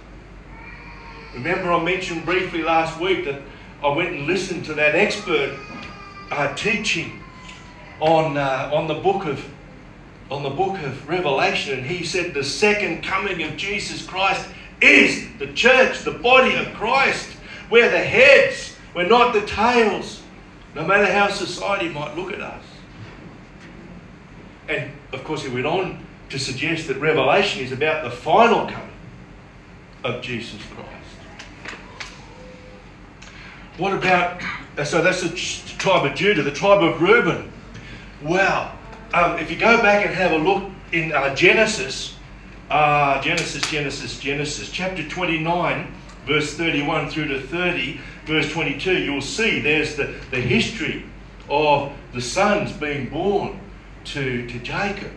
Remember, 1.33 1.71
I 1.71 1.83
mentioned 1.83 2.25
briefly 2.25 2.61
last 2.61 2.99
week 2.99 3.25
that 3.25 3.41
I 3.83 3.89
went 3.89 4.13
and 4.13 4.27
listened 4.27 4.65
to 4.65 4.73
that 4.75 4.95
expert 4.95 5.57
uh, 6.29 6.53
teaching 6.55 7.21
on, 7.99 8.37
uh, 8.37 8.71
on 8.73 8.87
the 8.87 8.95
book 8.95 9.25
of 9.25 9.43
on 10.31 10.43
the 10.43 10.49
book 10.49 10.81
of 10.81 11.09
Revelation, 11.09 11.79
and 11.79 11.85
he 11.85 12.05
said 12.05 12.33
the 12.33 12.43
second 12.43 13.03
coming 13.03 13.43
of 13.43 13.57
Jesus 13.57 14.05
Christ 14.05 14.47
is 14.79 15.27
the 15.39 15.47
church, 15.47 16.03
the 16.03 16.11
body 16.11 16.55
of 16.55 16.73
Christ. 16.73 17.29
We're 17.69 17.91
the 17.91 17.99
heads, 17.99 18.70
we're 18.93 19.07
not 19.07 19.33
the 19.33 19.45
tails, 19.45 20.21
no 20.75 20.85
matter 20.85 21.11
how 21.11 21.29
society 21.29 21.89
might 21.89 22.15
look 22.15 22.31
at 22.33 22.41
us. 22.41 22.63
And 24.67 24.91
of 25.11 25.23
course, 25.23 25.43
he 25.43 25.49
went 25.49 25.65
on 25.65 26.05
to 26.29 26.39
suggest 26.39 26.87
that 26.87 26.97
Revelation 26.97 27.63
is 27.63 27.71
about 27.71 28.03
the 28.03 28.11
final 28.11 28.65
coming 28.67 28.89
of 30.03 30.21
Jesus 30.21 30.61
Christ. 30.73 30.91
What 33.77 33.93
about, 33.93 34.41
so 34.85 35.01
that's 35.01 35.21
the 35.21 35.29
tribe 35.77 36.05
of 36.05 36.15
Judah, 36.15 36.43
the 36.43 36.51
tribe 36.51 36.83
of 36.83 37.01
Reuben. 37.01 37.51
Well, 38.21 38.77
um, 39.13 39.39
if 39.39 39.49
you 39.49 39.57
go 39.57 39.81
back 39.81 40.05
and 40.05 40.13
have 40.15 40.31
a 40.31 40.37
look 40.37 40.69
in 40.91 41.11
uh, 41.11 41.33
Genesis, 41.35 42.15
uh, 42.69 43.21
Genesis, 43.21 43.69
Genesis, 43.69 44.19
Genesis, 44.19 44.69
chapter 44.69 45.07
29, 45.07 45.93
verse 46.25 46.53
31 46.53 47.09
through 47.09 47.27
to 47.27 47.41
30, 47.41 47.99
verse 48.31 48.51
22, 48.51 48.97
you'll 48.99 49.21
see 49.21 49.59
there's 49.59 49.95
the, 49.95 50.15
the 50.31 50.39
history 50.39 51.05
of 51.49 51.91
the 52.13 52.21
sons 52.21 52.71
being 52.71 53.09
born 53.09 53.59
to, 54.05 54.47
to 54.47 54.59
Jacob. 54.59 55.11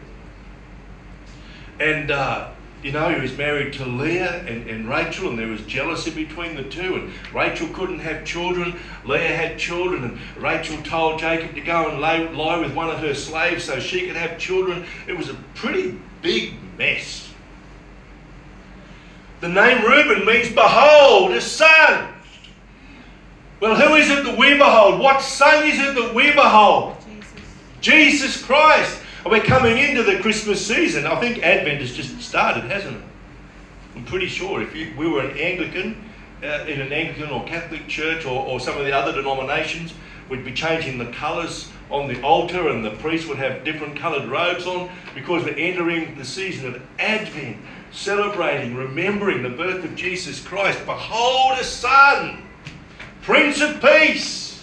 And, 1.78 2.10
uh, 2.10 2.50
you 2.82 2.90
know, 2.90 3.08
he 3.14 3.20
was 3.20 3.36
married 3.38 3.72
to 3.74 3.86
Leah 3.86 4.44
and, 4.46 4.68
and 4.68 4.88
Rachel, 4.88 5.30
and 5.30 5.38
there 5.38 5.46
was 5.46 5.62
jealousy 5.62 6.10
between 6.10 6.56
the 6.56 6.64
two. 6.64 6.96
And 6.96 7.12
Rachel 7.32 7.68
couldn't 7.68 8.00
have 8.00 8.24
children. 8.24 8.78
Leah 9.04 9.36
had 9.36 9.58
children, 9.58 10.04
and 10.04 10.42
Rachel 10.42 10.76
told 10.82 11.20
Jacob 11.20 11.54
to 11.54 11.60
go 11.60 11.90
and 11.90 12.00
lie, 12.00 12.18
lie 12.18 12.58
with 12.58 12.74
one 12.74 12.90
of 12.90 12.98
her 12.98 13.14
slaves 13.14 13.64
so 13.64 13.78
she 13.78 14.06
could 14.06 14.16
have 14.16 14.38
children. 14.38 14.86
It 15.06 15.16
was 15.16 15.28
a 15.28 15.34
pretty 15.54 15.98
big 16.20 16.54
mess. 16.76 17.30
The 19.40 19.48
name 19.48 19.84
Reuben 19.84 20.26
means 20.26 20.48
behold, 20.48 21.32
a 21.32 21.40
son. 21.40 22.13
Well, 23.64 23.76
who 23.76 23.94
is 23.94 24.10
it 24.10 24.24
that 24.24 24.36
we 24.36 24.58
behold? 24.58 25.00
What 25.00 25.22
son 25.22 25.64
is 25.64 25.80
it 25.80 25.94
that 25.94 26.14
we 26.14 26.32
behold? 26.32 26.98
Jesus, 27.00 27.32
Jesus 27.80 28.42
Christ. 28.42 29.00
And 29.24 29.32
we're 29.32 29.40
coming 29.40 29.78
into 29.78 30.02
the 30.02 30.18
Christmas 30.18 30.66
season. 30.66 31.06
I 31.06 31.18
think 31.18 31.42
Advent 31.42 31.80
has 31.80 31.94
just 31.94 32.20
started, 32.20 32.64
hasn't 32.64 32.98
it? 32.98 33.02
I'm 33.96 34.04
pretty 34.04 34.26
sure 34.26 34.60
if 34.60 34.76
you, 34.76 34.92
we 34.98 35.08
were 35.08 35.22
an 35.22 35.38
Anglican, 35.38 35.96
uh, 36.42 36.66
in 36.66 36.78
an 36.82 36.92
Anglican 36.92 37.30
or 37.30 37.42
Catholic 37.46 37.88
church 37.88 38.26
or, 38.26 38.44
or 38.46 38.60
some 38.60 38.76
of 38.76 38.84
the 38.84 38.92
other 38.92 39.12
denominations, 39.12 39.94
we'd 40.28 40.44
be 40.44 40.52
changing 40.52 40.98
the 40.98 41.10
colours 41.12 41.72
on 41.90 42.06
the 42.06 42.20
altar 42.20 42.68
and 42.68 42.84
the 42.84 42.90
priest 42.90 43.26
would 43.28 43.38
have 43.38 43.64
different 43.64 43.96
coloured 43.96 44.28
robes 44.28 44.66
on 44.66 44.90
because 45.14 45.42
we're 45.42 45.56
entering 45.56 46.18
the 46.18 46.24
season 46.26 46.66
of 46.66 46.82
Advent, 46.98 47.56
celebrating, 47.92 48.76
remembering 48.76 49.42
the 49.42 49.48
birth 49.48 49.82
of 49.86 49.96
Jesus 49.96 50.46
Christ. 50.46 50.84
Behold 50.84 51.58
a 51.58 51.64
son, 51.64 52.43
Prince 53.24 53.62
of 53.62 53.80
Peace 53.80 54.62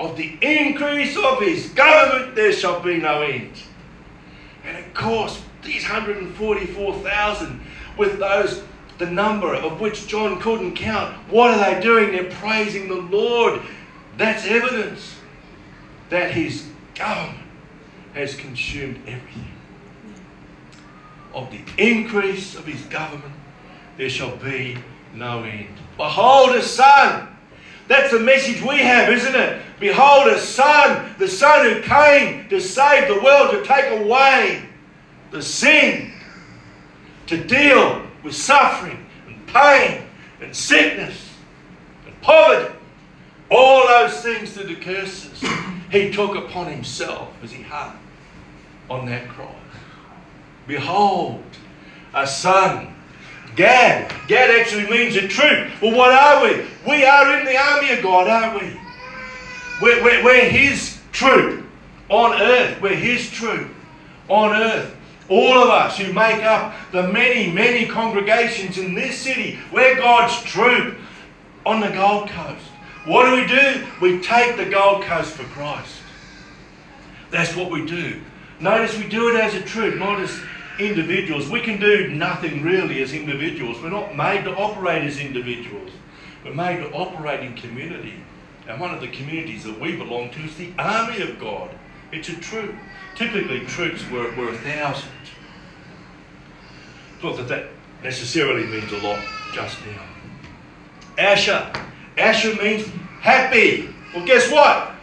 of 0.00 0.16
the 0.16 0.36
increase 0.42 1.16
of 1.16 1.40
his 1.40 1.68
government 1.68 2.34
there 2.34 2.52
shall 2.52 2.80
be 2.80 2.96
no 2.96 3.22
end. 3.22 3.52
And 4.64 4.76
of 4.76 4.92
course, 4.92 5.40
these 5.62 5.84
144,000 5.84 7.60
with 7.96 8.18
those, 8.18 8.64
the 8.98 9.06
number 9.06 9.54
of 9.54 9.80
which 9.80 10.08
John 10.08 10.40
couldn't 10.40 10.74
count, 10.74 11.14
what 11.30 11.52
are 11.52 11.74
they 11.74 11.80
doing? 11.80 12.10
They're 12.10 12.30
praising 12.30 12.88
the 12.88 12.96
Lord. 12.96 13.60
That's 14.16 14.44
evidence 14.46 15.14
that 16.08 16.32
his 16.32 16.66
government 16.96 17.46
has 18.14 18.34
consumed 18.34 18.96
everything. 19.06 19.46
Of 21.32 21.52
the 21.52 21.62
increase 21.78 22.56
of 22.56 22.66
his 22.66 22.82
government, 22.86 23.34
there 23.96 24.10
shall 24.10 24.36
be 24.36 24.76
no 25.14 25.44
end. 25.44 25.68
Behold, 26.00 26.56
a 26.56 26.62
son 26.62 27.28
that's 27.86 28.10
the 28.10 28.20
message 28.20 28.62
we 28.62 28.78
have, 28.78 29.12
isn't 29.12 29.34
it? 29.34 29.60
Behold, 29.78 30.28
a 30.28 30.38
son, 30.38 31.14
the 31.18 31.28
son 31.28 31.66
who 31.66 31.82
came 31.82 32.48
to 32.48 32.58
save 32.58 33.06
the 33.06 33.20
world, 33.20 33.50
to 33.50 33.62
take 33.62 34.00
away 34.00 34.66
the 35.30 35.42
sin, 35.42 36.10
to 37.26 37.44
deal 37.44 38.00
with 38.22 38.34
suffering 38.34 39.06
and 39.26 39.46
pain 39.46 40.04
and 40.40 40.56
sickness 40.56 41.34
and 42.06 42.18
poverty. 42.22 42.74
All 43.50 43.86
those 43.86 44.22
things 44.22 44.54
that 44.54 44.68
the 44.68 44.76
curses 44.76 45.44
he 45.90 46.10
took 46.10 46.34
upon 46.34 46.70
himself 46.72 47.28
as 47.42 47.52
he 47.52 47.62
hung 47.62 47.98
on 48.88 49.04
that 49.04 49.28
cross. 49.28 49.54
Behold, 50.66 51.44
a 52.14 52.26
son 52.26 52.94
Gad. 53.56 54.12
Gad 54.28 54.50
actually 54.50 54.88
means 54.88 55.16
a 55.16 55.26
troop. 55.26 55.70
Well, 55.82 55.96
what 55.96 56.12
are 56.12 56.44
we? 56.44 56.64
We 56.86 57.04
are 57.04 57.38
in 57.38 57.44
the 57.44 57.56
army 57.56 57.92
of 57.92 58.02
God, 58.02 58.28
aren't 58.28 58.62
we? 58.62 58.80
We're, 59.82 60.02
we're, 60.02 60.24
we're 60.24 60.48
His 60.48 60.98
troop 61.12 61.66
on 62.08 62.40
earth. 62.40 62.80
We're 62.80 62.94
His 62.94 63.30
troop 63.30 63.68
on 64.28 64.54
earth. 64.54 64.96
All 65.28 65.62
of 65.62 65.70
us 65.70 65.98
who 65.98 66.12
make 66.12 66.42
up 66.42 66.74
the 66.92 67.04
many, 67.08 67.50
many 67.52 67.86
congregations 67.86 68.78
in 68.78 68.94
this 68.94 69.18
city, 69.18 69.58
we're 69.72 69.96
God's 69.96 70.42
troop 70.42 70.98
on 71.64 71.80
the 71.80 71.88
Gold 71.88 72.28
Coast. 72.30 72.66
What 73.06 73.26
do 73.26 73.36
we 73.36 73.46
do? 73.46 73.86
We 74.00 74.20
take 74.20 74.56
the 74.56 74.68
Gold 74.68 75.04
Coast 75.04 75.32
for 75.32 75.44
Christ. 75.44 75.96
That's 77.30 77.54
what 77.54 77.70
we 77.70 77.86
do. 77.86 78.20
Notice 78.58 78.98
we 78.98 79.08
do 79.08 79.28
it 79.28 79.40
as 79.40 79.54
a 79.54 79.62
troop, 79.62 79.98
not 79.98 80.20
as 80.20 80.38
individuals. 80.80 81.48
We 81.48 81.60
can 81.60 81.80
do 81.80 82.08
nothing 82.08 82.62
really 82.62 83.02
as 83.02 83.12
individuals. 83.12 83.80
We're 83.80 83.90
not 83.90 84.16
made 84.16 84.44
to 84.44 84.54
operate 84.54 85.04
as 85.04 85.18
individuals. 85.18 85.90
We're 86.44 86.54
made 86.54 86.78
to 86.78 86.90
operate 86.92 87.40
in 87.40 87.54
community. 87.54 88.14
And 88.66 88.80
one 88.80 88.94
of 88.94 89.00
the 89.00 89.08
communities 89.08 89.64
that 89.64 89.78
we 89.78 89.96
belong 89.96 90.30
to 90.30 90.40
is 90.40 90.56
the 90.56 90.72
army 90.78 91.20
of 91.22 91.38
God. 91.38 91.70
It's 92.12 92.28
a 92.28 92.36
troop. 92.36 92.74
Typically, 93.14 93.60
troops 93.66 94.08
were, 94.10 94.34
were 94.36 94.50
a 94.50 94.58
thousand. 94.58 95.10
Not 97.22 97.36
that 97.36 97.48
that 97.48 97.66
necessarily 98.02 98.66
means 98.66 98.90
a 98.92 98.98
lot 98.98 99.22
just 99.52 99.78
now. 99.86 100.02
Asher. 101.18 101.70
Asher 102.16 102.54
means 102.62 102.86
happy. 103.20 103.94
Well, 104.14 104.24
guess 104.24 104.50
what? 104.50 104.94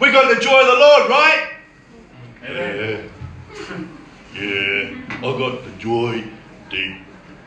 We 0.00 0.10
got 0.10 0.34
the 0.34 0.40
joy 0.40 0.60
of 0.60 0.66
the 0.66 0.72
Lord, 0.72 1.10
right? 1.10 1.52
Yeah. 2.42 3.86
Yeah, 4.34 4.94
I 5.08 5.20
got 5.20 5.64
the 5.64 5.70
joy 5.78 6.22
deep, 6.70 6.98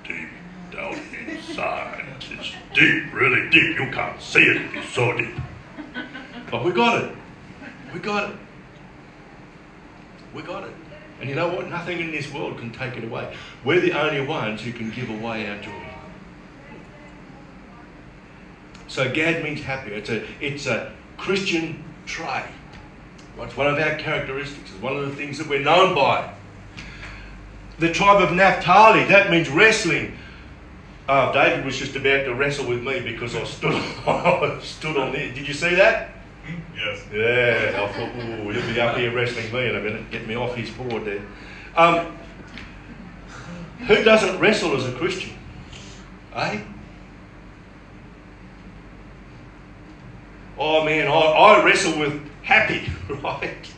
deep 0.05 0.27
down 0.71 0.99
inside. 1.27 2.05
It's 2.29 2.51
deep, 2.73 3.13
really 3.13 3.49
deep. 3.49 3.79
You 3.79 3.89
can't 3.91 4.21
see 4.21 4.41
it, 4.41 4.75
it's 4.75 4.89
so 4.89 5.15
deep. 5.17 5.33
But 6.51 6.65
we 6.65 6.71
got 6.71 7.03
it. 7.03 7.15
We 7.93 7.99
got 7.99 8.31
it. 8.31 8.35
We 10.35 10.41
got 10.41 10.65
it. 10.65 10.73
And 11.21 11.29
you 11.29 11.35
know 11.35 11.47
what? 11.47 11.69
Nothing 11.69 12.01
in 12.01 12.11
this 12.11 12.31
world 12.33 12.57
can 12.57 12.71
take 12.71 12.97
it 12.97 13.05
away. 13.05 13.33
We're 13.63 13.79
the 13.79 13.93
only 13.93 14.25
ones 14.25 14.61
who 14.61 14.73
can 14.73 14.91
give 14.91 15.09
away 15.09 15.47
our 15.47 15.61
joy. 15.61 15.87
So 18.89 19.09
Gad 19.09 19.41
means 19.41 19.61
happy. 19.61 19.93
It's 19.93 20.09
a, 20.09 20.25
it's 20.41 20.65
a 20.65 20.91
Christian 21.17 21.81
trait. 22.05 22.45
It's 23.39 23.55
one 23.55 23.67
of 23.67 23.79
our 23.79 23.95
characteristics. 23.95 24.71
It's 24.71 24.81
one 24.81 24.97
of 24.97 25.09
the 25.09 25.15
things 25.15 25.37
that 25.37 25.47
we're 25.47 25.63
known 25.63 25.95
by 25.95 26.32
the 27.83 27.91
tribe 27.91 28.23
of 28.23 28.31
Naphtali. 28.31 29.03
That 29.05 29.29
means 29.29 29.49
wrestling. 29.49 30.17
Uh, 31.07 31.33
David 31.33 31.65
was 31.65 31.77
just 31.77 31.95
about 31.97 32.23
to 32.23 32.33
wrestle 32.33 32.65
with 32.65 32.81
me 32.81 33.01
because 33.01 33.35
I 33.35 33.43
stood, 33.43 33.73
I 34.07 34.59
stood 34.61 34.95
on 34.95 35.11
there. 35.11 35.33
Did 35.33 35.47
you 35.47 35.53
see 35.53 35.75
that? 35.75 36.11
Yes. 36.75 37.03
Yeah, 37.11 37.83
I 37.83 37.91
thought, 37.91 38.09
oh, 38.15 38.49
he'll 38.49 38.73
be 38.73 38.79
up 38.79 38.97
here 38.97 39.13
wrestling 39.13 39.51
me 39.51 39.69
in 39.69 39.75
a 39.75 39.81
minute, 39.81 40.09
get 40.11 40.25
me 40.27 40.35
off 40.35 40.55
his 40.55 40.69
board 40.71 41.03
there. 41.03 41.21
Um, 41.75 42.17
who 43.79 44.01
doesn't 44.03 44.39
wrestle 44.39 44.75
as 44.77 44.87
a 44.87 44.93
Christian? 44.93 45.33
Eh? 46.35 46.61
Oh 50.57 50.85
man, 50.85 51.07
I, 51.07 51.11
I 51.11 51.65
wrestle 51.65 51.99
with 51.99 52.21
happy, 52.43 52.89
right? 53.21 53.73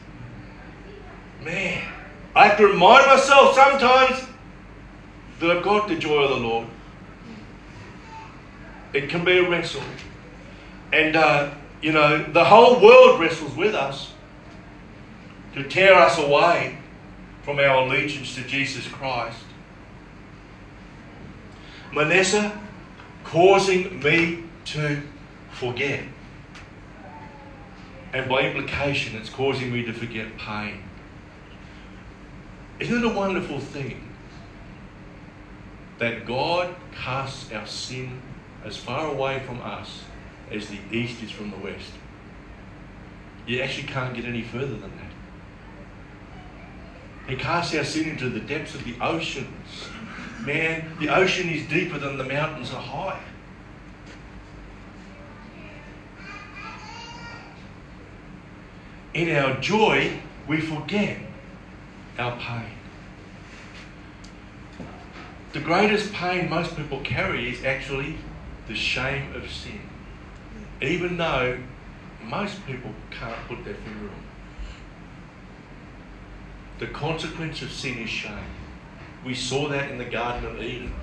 Man. 1.44 1.95
I 2.36 2.48
have 2.48 2.58
to 2.58 2.67
remind 2.67 3.08
myself 3.08 3.56
sometimes 3.56 4.21
that 5.39 5.52
I've 5.52 5.63
got 5.63 5.88
the 5.88 5.95
joy 5.95 6.24
of 6.24 6.30
the 6.32 6.48
Lord. 6.48 6.67
It 8.93 9.10
can 9.10 9.24
be 9.24 9.38
a 9.38 9.50
wrestle. 9.50 9.84
And, 10.91 11.15
uh, 11.15 11.52
you 11.82 11.93
know, 11.93 12.24
the 12.24 12.43
whole 12.43 12.82
world 12.82 13.21
wrestles 13.21 13.56
with 13.56 13.74
us 13.74 14.12
to 15.54 15.63
tear 15.63 15.93
us 15.93 16.17
away 16.17 16.78
from 17.43 17.60
our 17.60 17.86
allegiance 17.86 18.36
to 18.36 18.43
Jesus 18.43 18.86
Christ. 18.88 19.39
Manasseh 21.93 22.60
causing 23.24 24.02
me 24.02 24.43
to 24.65 25.02
forget. 25.52 26.04
And 28.13 28.28
by 28.28 28.41
implication, 28.41 29.15
it's 29.15 29.30
causing 29.30 29.71
me 29.71 29.84
to 29.86 29.93
forget 29.93 30.38
pain. 30.38 30.84
Isn't 32.80 32.98
it 32.98 33.06
a 33.06 33.10
wonderful 33.10 33.60
thing 33.60 34.10
that 35.98 36.26
God 36.26 36.76
casts 36.94 37.52
our 37.54 37.66
sin 37.66 38.22
as 38.66 38.76
far 38.76 39.08
away 39.08 39.40
from 39.46 39.62
us 39.62 40.02
as 40.52 40.68
the 40.68 40.80
east 40.92 41.24
is 41.24 41.32
from 41.32 41.52
the 41.52 41.58
west? 41.58 41.92
You 43.48 43.62
actually 43.62 43.88
can't 43.88 44.14
get 44.14 44.26
any 44.26 44.42
further 44.42 44.76
than 44.76 44.82
that. 44.82 45.12
He 47.30 47.36
casts 47.38 47.74
our 47.76 47.84
sin 47.84 48.10
into 48.10 48.30
the 48.30 48.42
depths 48.42 48.76
of 48.76 48.84
the 48.84 48.96
oceans. 49.02 49.88
Man, 50.42 50.98
the 51.00 51.10
ocean 51.10 51.50
is 51.50 51.68
deeper 51.68 51.98
than 51.98 52.18
the 52.18 52.24
mountains 52.24 52.74
are 52.74 52.82
high. 52.82 53.22
In 59.14 59.34
our 59.34 59.60
joy, 59.62 60.20
we 60.46 60.60
forget 60.60 61.18
our 62.17 62.38
pain. 62.38 62.71
The 65.54 65.60
greatest 65.60 66.12
pain 66.13 66.49
most 66.49 66.75
people 66.75 66.99
carry 67.01 67.49
is 67.49 67.63
actually 67.63 68.17
the 68.67 68.75
shame 68.75 69.34
of 69.36 69.49
sin, 69.49 69.82
even 70.82 71.17
though 71.17 71.60
most 72.23 72.65
people 72.65 72.91
can't 73.12 73.47
put 73.47 73.63
their 73.63 73.75
finger 73.75 74.06
on 74.06 74.06
it. 74.06 74.25
The 76.80 76.88
consequence 76.88 77.62
of 77.62 77.71
sin 77.71 77.99
is 77.99 78.10
shame. 78.10 78.51
We 79.23 79.34
saw 79.34 79.69
that 79.69 79.91
in 79.91 79.97
the 79.97 80.06
Garden 80.06 80.45
of 80.45 80.62
Eden 80.62 80.93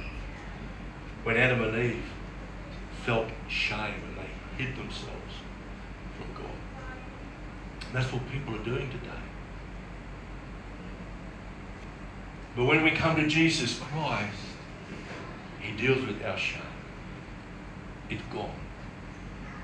when 1.25 1.37
Adam 1.37 1.62
and 1.62 1.77
Eve 1.77 2.05
felt 3.05 3.29
shame 3.48 3.94
and 4.07 4.16
they 4.18 4.62
hid 4.62 4.77
themselves 4.77 5.35
from 6.18 6.35
God. 6.42 6.53
And 7.87 7.96
that's 7.96 8.12
what 8.12 8.22
people 8.31 8.55
are 8.55 8.64
doing 8.64 8.90
today. 8.90 9.32
But 12.55 12.65
when 12.67 12.85
we 12.85 12.91
come 12.91 13.17
to 13.17 13.27
Jesus 13.27 13.79
Christ, 13.79 14.37
He 15.61 15.75
deals 15.77 16.07
with 16.07 16.23
our 16.25 16.37
shame. 16.37 16.62
It's 18.11 18.23
gone. 18.33 18.51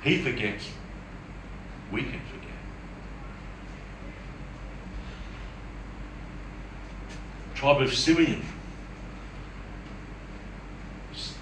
He 0.02 0.22
forgets. 0.22 0.70
We 1.92 2.02
can 2.02 2.20
forget. 2.20 2.48
Tribe 7.54 7.82
of 7.82 7.94
Simeon. 7.94 8.42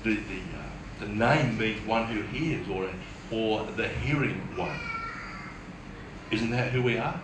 The, 0.03 0.15
the, 0.15 0.21
uh, 0.21 1.01
the 1.01 1.09
name 1.09 1.59
means 1.59 1.85
one 1.87 2.07
who 2.07 2.23
hears 2.23 2.69
or, 2.69 2.89
or 3.31 3.67
the 3.77 3.89
hearing 3.89 4.41
one. 4.57 4.79
Isn't 6.31 6.51
that 6.51 6.71
who 6.73 6.83
we 6.83 6.97
are? 6.97 7.21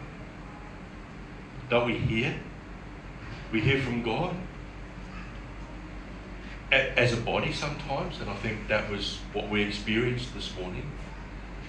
Don't 1.71 1.87
we 1.87 1.97
hear? 1.97 2.35
We 3.53 3.61
hear 3.61 3.81
from 3.83 4.03
God 4.03 4.35
as 6.73 7.13
a 7.13 7.19
body 7.19 7.53
sometimes, 7.53 8.19
and 8.21 8.31
I 8.31 8.35
think 8.37 8.67
that 8.69 8.91
was 8.91 9.19
what 9.35 9.51
we 9.51 9.63
experienced 9.63 10.33
this 10.35 10.57
morning, 10.57 10.91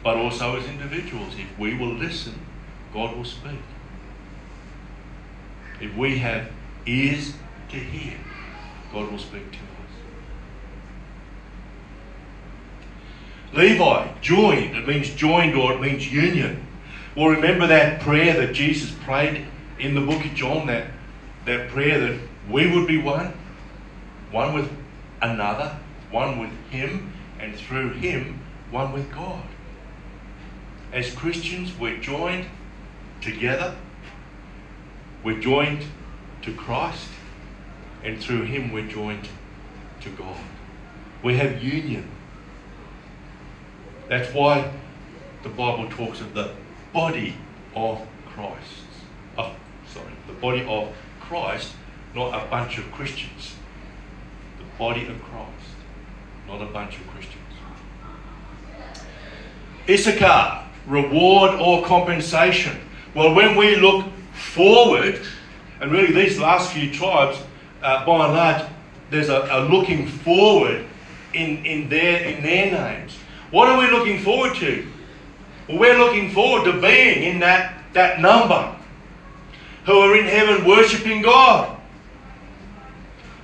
but 0.01 0.15
also 0.15 0.55
as 0.55 0.65
individuals. 0.65 1.33
If 1.37 1.59
we 1.59 1.73
will 1.73 1.93
listen, 1.93 2.39
God 2.93 3.17
will 3.17 3.25
speak. 3.25 3.59
If 5.81 5.93
we 5.97 6.19
have 6.19 6.49
ears 6.85 7.33
to 7.69 7.75
hear, 7.75 8.17
God 8.93 9.11
will 9.11 9.19
speak 9.19 9.51
to 9.51 9.57
us. 9.57 9.63
Levi, 13.53 14.07
joined, 14.21 14.77
it 14.77 14.87
means 14.87 15.09
joined 15.15 15.55
or 15.55 15.73
it 15.73 15.81
means 15.81 16.11
union. 16.11 16.65
Well, 17.17 17.27
remember 17.27 17.67
that 17.67 17.99
prayer 17.99 18.33
that 18.35 18.53
Jesus 18.53 18.91
prayed 19.03 19.45
in 19.79 19.95
the 19.95 20.01
book 20.01 20.23
of 20.23 20.33
John, 20.33 20.67
that, 20.67 20.87
that 21.45 21.69
prayer 21.69 21.99
that 21.99 22.19
we 22.49 22.71
would 22.73 22.87
be 22.87 22.97
one, 22.97 23.33
one 24.31 24.53
with 24.53 24.71
another, 25.21 25.77
one 26.11 26.39
with 26.39 26.51
Him, 26.69 27.13
and 27.39 27.55
through 27.55 27.93
Him, 27.93 28.41
one 28.71 28.91
with 28.93 29.11
God. 29.11 29.43
As 30.91 31.13
Christians, 31.13 31.77
we're 31.77 31.97
joined 31.97 32.45
together, 33.21 33.75
we're 35.23 35.39
joined 35.39 35.85
to 36.43 36.53
Christ, 36.53 37.07
and 38.03 38.19
through 38.19 38.43
Him, 38.43 38.71
we're 38.71 38.87
joined 38.87 39.27
to 40.01 40.09
God. 40.09 40.37
We 41.23 41.37
have 41.37 41.63
union. 41.63 42.09
That's 44.09 44.33
why 44.33 44.71
the 45.41 45.49
Bible 45.49 45.89
talks 45.89 46.19
of 46.19 46.33
the 46.33 46.51
body 46.93 47.35
of 47.75 48.05
Christ. 48.25 48.83
Oh, 49.37 49.53
sorry, 49.87 50.11
the 50.27 50.33
body 50.33 50.65
of 50.67 50.93
Christ, 51.27 51.73
not 52.15 52.29
a 52.29 52.49
bunch 52.49 52.77
of 52.77 52.91
Christians 52.91 53.55
The 54.59 54.77
body 54.77 55.07
of 55.07 55.21
Christ, 55.23 55.75
not 56.47 56.61
a 56.61 56.65
bunch 56.65 56.97
of 56.97 57.07
Christians. 57.07 57.39
Issachar, 59.89 60.65
reward 60.87 61.59
or 61.59 61.85
compensation. 61.85 62.77
Well, 63.15 63.33
when 63.33 63.55
we 63.55 63.75
look 63.75 64.05
forward, 64.33 65.21
and 65.81 65.91
really 65.91 66.13
these 66.13 66.39
last 66.39 66.71
few 66.71 66.91
tribes, 66.91 67.37
uh, 67.81 68.05
by 68.05 68.25
and 68.25 68.33
large, 68.33 68.63
there's 69.09 69.29
a, 69.29 69.47
a 69.51 69.59
looking 69.69 70.07
forward 70.07 70.85
in, 71.33 71.65
in, 71.65 71.89
their, 71.89 72.23
in 72.23 72.43
their 72.43 72.71
names. 72.71 73.15
What 73.51 73.69
are 73.69 73.79
we 73.79 73.89
looking 73.91 74.19
forward 74.19 74.55
to? 74.55 74.87
Well, 75.67 75.77
we're 75.77 75.97
looking 75.97 76.31
forward 76.31 76.65
to 76.71 76.81
being 76.81 77.23
in 77.23 77.39
that, 77.39 77.83
that 77.93 78.19
number 78.19 78.75
who 79.85 79.93
are 79.93 80.15
in 80.17 80.25
heaven 80.25 80.65
worshipping 80.65 81.21
God. 81.21 81.79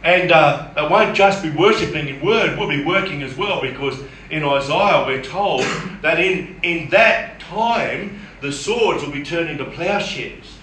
And 0.03 0.31
uh, 0.31 0.71
it 0.77 0.89
won't 0.89 1.15
just 1.15 1.43
be 1.43 1.49
worshipping 1.49 2.07
in 2.07 2.25
word, 2.25 2.57
we'll 2.57 2.69
be 2.69 2.85
working 2.85 3.21
as 3.21 3.35
well 3.35 3.61
because 3.61 3.99
in 4.29 4.43
Isaiah 4.43 5.03
we're 5.05 5.23
told 5.23 5.61
that 6.01 6.19
in, 6.19 6.59
in 6.63 6.89
that 6.91 7.39
time 7.41 8.21
the 8.41 8.51
swords 8.51 9.03
will 9.03 9.11
be 9.11 9.23
turned 9.23 9.49
into 9.49 9.65
plowshares. 9.65 10.57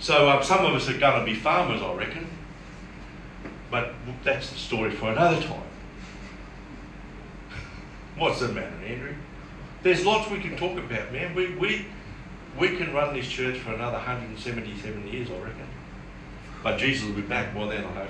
So 0.00 0.28
uh, 0.28 0.42
some 0.42 0.66
of 0.66 0.74
us 0.74 0.88
are 0.88 0.98
going 0.98 1.18
to 1.18 1.24
be 1.24 1.34
farmers, 1.34 1.80
I 1.80 1.94
reckon. 1.94 2.28
But 3.70 3.94
that's 4.22 4.50
the 4.50 4.58
story 4.58 4.90
for 4.90 5.10
another 5.10 5.40
time. 5.40 5.62
What's 8.16 8.40
the 8.40 8.48
matter, 8.48 8.76
Andrew? 8.86 9.14
There's 9.82 10.04
lots 10.04 10.30
we 10.30 10.40
can 10.40 10.56
talk 10.56 10.78
about, 10.78 11.12
man. 11.12 11.34
We, 11.34 11.54
we, 11.54 11.86
we 12.58 12.76
can 12.76 12.92
run 12.92 13.14
this 13.14 13.28
church 13.28 13.58
for 13.58 13.72
another 13.72 13.96
177 13.98 15.08
years, 15.08 15.28
I 15.30 15.34
reckon. 15.34 15.66
But 16.62 16.78
Jesus 16.78 17.06
will 17.06 17.14
be 17.14 17.22
back 17.22 17.54
by 17.54 17.68
then, 17.68 17.84
I 17.84 17.92
hope. 17.92 18.08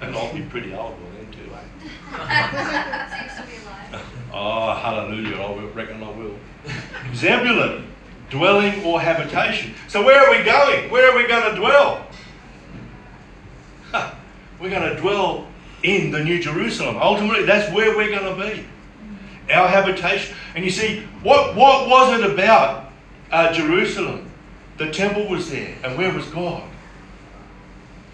And 0.00 0.16
I'll 0.16 0.32
be 0.34 0.42
pretty 0.42 0.74
old 0.74 0.96
by 0.96 1.06
then 1.16 1.30
too, 1.32 1.50
eh? 1.54 1.60
oh, 4.32 4.74
hallelujah, 4.82 5.36
I 5.36 5.64
reckon 5.66 6.02
I 6.02 6.10
will. 6.10 6.34
Zebulun, 7.14 7.86
dwelling 8.30 8.84
or 8.84 9.00
habitation. 9.00 9.74
So 9.88 10.04
where 10.04 10.18
are 10.18 10.36
we 10.36 10.44
going? 10.44 10.90
Where 10.90 11.10
are 11.10 11.16
we 11.16 11.26
going 11.26 11.54
to 11.54 11.60
dwell? 11.60 12.06
We're 14.60 14.70
going 14.70 14.94
to 14.94 15.00
dwell 15.00 15.46
in 15.82 16.10
the 16.10 16.22
New 16.22 16.40
Jerusalem. 16.40 16.96
Ultimately, 17.00 17.44
that's 17.44 17.72
where 17.72 17.96
we're 17.96 18.10
going 18.10 18.36
to 18.36 18.44
be. 18.44 18.66
Our 19.52 19.68
habitation. 19.68 20.34
And 20.54 20.64
you 20.64 20.70
see, 20.70 21.04
what, 21.22 21.54
what 21.54 21.88
was 21.88 22.20
it 22.20 22.30
about 22.30 22.83
uh, 23.30 23.52
Jerusalem? 23.52 24.30
The 24.76 24.90
temple 24.90 25.28
was 25.28 25.50
there. 25.50 25.76
And 25.84 25.96
where 25.96 26.12
was 26.12 26.26
God? 26.26 26.62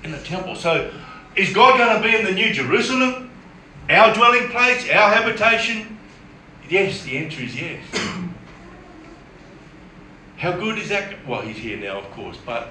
In 0.02 0.12
the 0.12 0.20
temple. 0.22 0.54
So 0.54 0.92
is 1.36 1.52
God 1.52 1.78
going 1.78 2.02
to 2.02 2.08
be 2.08 2.14
in 2.14 2.24
the 2.24 2.32
New 2.32 2.52
Jerusalem? 2.52 3.30
Our 3.88 4.14
dwelling 4.14 4.48
place? 4.48 4.88
Our 4.90 5.12
habitation? 5.12 5.98
Yes, 6.68 7.02
the 7.02 7.18
answer 7.18 7.42
is 7.42 7.60
yes. 7.60 7.82
How 10.36 10.52
good 10.52 10.78
is 10.78 10.88
that? 10.88 11.26
Well, 11.26 11.42
he's 11.42 11.58
here 11.58 11.76
now, 11.76 11.98
of 11.98 12.10
course, 12.12 12.38
but 12.46 12.68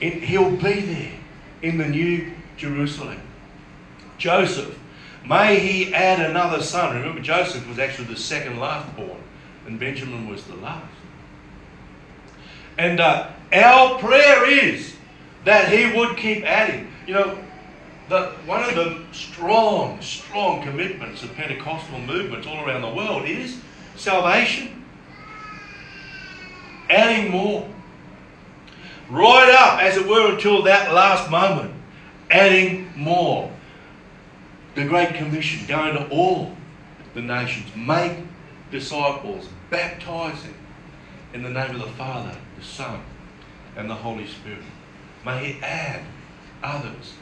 in, 0.00 0.20
he'll 0.20 0.50
be 0.50 0.80
there 0.80 1.12
in 1.62 1.78
the 1.78 1.86
New 1.86 2.32
Jerusalem. 2.56 3.20
Joseph, 4.18 4.78
may 5.24 5.58
he 5.58 5.94
add 5.94 6.20
another 6.20 6.62
son. 6.62 6.96
Remember, 6.96 7.20
Joseph 7.20 7.66
was 7.68 7.78
actually 7.78 8.08
the 8.08 8.16
second 8.16 8.58
last 8.58 8.94
born, 8.96 9.22
and 9.66 9.78
Benjamin 9.78 10.28
was 10.28 10.44
the 10.44 10.56
last. 10.56 10.95
And 12.78 13.00
uh, 13.00 13.30
our 13.52 13.98
prayer 13.98 14.48
is 14.48 14.94
that 15.44 15.72
he 15.72 15.96
would 15.96 16.16
keep 16.16 16.44
adding. 16.44 16.92
You 17.06 17.14
know, 17.14 17.38
the, 18.08 18.32
one 18.46 18.62
of 18.62 18.74
the 18.74 19.02
strong, 19.12 20.00
strong 20.00 20.62
commitments 20.62 21.22
of 21.22 21.34
Pentecostal 21.34 21.98
movements 22.00 22.46
all 22.46 22.64
around 22.64 22.82
the 22.82 22.94
world 22.94 23.24
is 23.24 23.60
salvation. 23.96 24.84
Adding 26.90 27.30
more. 27.30 27.68
Right 29.08 29.50
up, 29.50 29.80
as 29.82 29.96
it 29.96 30.06
were, 30.06 30.32
until 30.32 30.62
that 30.62 30.92
last 30.92 31.30
moment. 31.30 31.72
Adding 32.30 32.92
more. 32.96 33.52
The 34.74 34.84
Great 34.84 35.14
Commission, 35.14 35.66
going 35.66 35.94
to 35.94 36.08
all 36.08 36.54
the 37.14 37.22
nations. 37.22 37.74
Make 37.74 38.18
disciples, 38.70 39.48
baptizing 39.70 40.54
in 41.32 41.42
the 41.42 41.50
name 41.50 41.70
of 41.70 41.80
the 41.80 41.88
Father, 41.92 42.36
the 42.58 42.64
Son, 42.64 43.00
and 43.76 43.88
the 43.88 43.94
Holy 43.94 44.26
Spirit. 44.26 44.62
May 45.24 45.52
He 45.52 45.62
add 45.62 46.02
others 46.62 47.14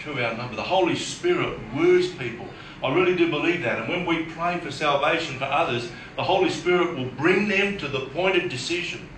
to 0.00 0.24
our 0.24 0.36
number. 0.36 0.56
The 0.56 0.62
Holy 0.62 0.96
Spirit 0.96 1.58
woos 1.74 2.12
people. 2.12 2.46
I 2.82 2.94
really 2.94 3.16
do 3.16 3.30
believe 3.30 3.62
that. 3.62 3.80
And 3.80 3.88
when 3.88 4.06
we 4.06 4.24
pray 4.24 4.58
for 4.58 4.70
salvation 4.70 5.38
for 5.38 5.44
others, 5.44 5.90
the 6.16 6.22
Holy 6.22 6.50
Spirit 6.50 6.96
will 6.96 7.10
bring 7.10 7.48
them 7.48 7.78
to 7.78 7.88
the 7.88 8.06
point 8.06 8.36
of 8.36 8.50
decision. 8.50 9.08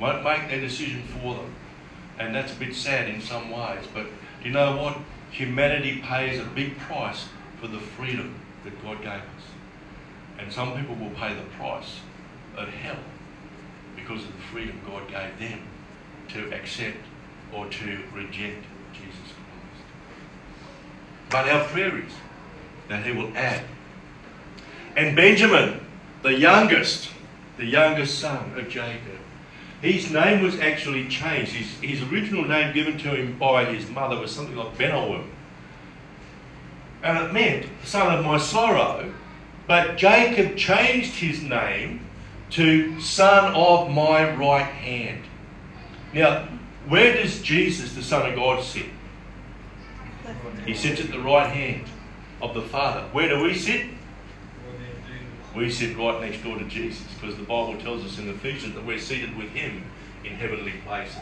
Won't 0.00 0.24
make 0.24 0.48
their 0.48 0.60
decision 0.60 1.02
for 1.02 1.34
them. 1.34 1.54
And 2.18 2.34
that's 2.34 2.52
a 2.52 2.56
bit 2.56 2.74
sad 2.74 3.08
in 3.08 3.20
some 3.20 3.50
ways. 3.50 3.84
But 3.92 4.06
you 4.42 4.50
know 4.50 4.76
what? 4.76 4.98
Humanity 5.30 6.00
pays 6.02 6.40
a 6.40 6.44
big 6.44 6.78
price 6.78 7.26
for 7.60 7.68
the 7.68 7.78
freedom 7.78 8.34
that 8.64 8.82
God 8.82 8.98
gave 8.98 9.08
us. 9.08 9.44
And 10.38 10.52
some 10.52 10.74
people 10.76 10.94
will 10.94 11.10
pay 11.10 11.34
the 11.34 11.42
price 11.56 12.00
of 12.56 12.68
hell 12.68 12.96
because 14.08 14.24
of 14.24 14.32
the 14.32 14.42
freedom 14.50 14.80
God 14.86 15.06
gave 15.08 15.38
them 15.38 15.60
to 16.28 16.54
accept 16.54 16.96
or 17.52 17.66
to 17.66 17.98
reject 18.14 18.64
Jesus 18.92 19.32
Christ. 19.34 19.84
but 21.30 21.48
our 21.48 21.64
prayer 21.64 21.98
is 21.98 22.12
that 22.88 23.04
he 23.04 23.12
will 23.12 23.30
add. 23.36 23.62
And 24.96 25.14
Benjamin, 25.14 25.80
the 26.22 26.32
youngest, 26.32 27.10
the 27.58 27.66
youngest 27.66 28.18
son 28.18 28.58
of 28.58 28.68
Jacob, 28.68 29.18
his 29.82 30.10
name 30.10 30.42
was 30.42 30.58
actually 30.58 31.08
changed. 31.08 31.52
His, 31.52 31.78
his 31.80 32.10
original 32.10 32.44
name 32.44 32.72
given 32.72 32.98
to 32.98 33.14
him 33.14 33.38
by 33.38 33.66
his 33.66 33.88
mother 33.90 34.18
was 34.18 34.32
something 34.32 34.56
like 34.56 34.76
Benalim. 34.78 35.28
And 37.02 37.18
it 37.18 37.32
meant 37.32 37.66
son 37.84 38.18
of 38.18 38.24
my 38.24 38.38
sorrow. 38.38 39.12
But 39.66 39.96
Jacob 39.96 40.56
changed 40.56 41.14
his 41.14 41.42
name 41.42 42.07
to 42.50 43.00
son 43.00 43.54
of 43.54 43.90
my 43.90 44.34
right 44.36 44.62
hand. 44.62 45.24
Now, 46.14 46.48
where 46.88 47.14
does 47.14 47.42
Jesus, 47.42 47.94
the 47.94 48.02
Son 48.02 48.28
of 48.28 48.34
God, 48.34 48.64
sit? 48.64 48.86
He 50.64 50.74
sits 50.74 51.00
at 51.00 51.10
the 51.10 51.20
right 51.20 51.50
hand 51.50 51.86
of 52.40 52.54
the 52.54 52.62
Father. 52.62 53.06
Where 53.12 53.28
do 53.28 53.42
we 53.42 53.54
sit? 53.54 53.86
We 55.54 55.70
sit 55.70 55.96
right 55.96 56.20
next 56.20 56.42
door 56.42 56.58
to 56.58 56.64
Jesus 56.64 57.06
because 57.14 57.36
the 57.36 57.42
Bible 57.42 57.78
tells 57.78 58.04
us 58.04 58.18
in 58.18 58.28
Ephesians 58.28 58.74
that 58.74 58.84
we're 58.84 58.98
seated 58.98 59.36
with 59.36 59.50
Him 59.50 59.84
in 60.24 60.32
heavenly 60.32 60.74
places. 60.86 61.18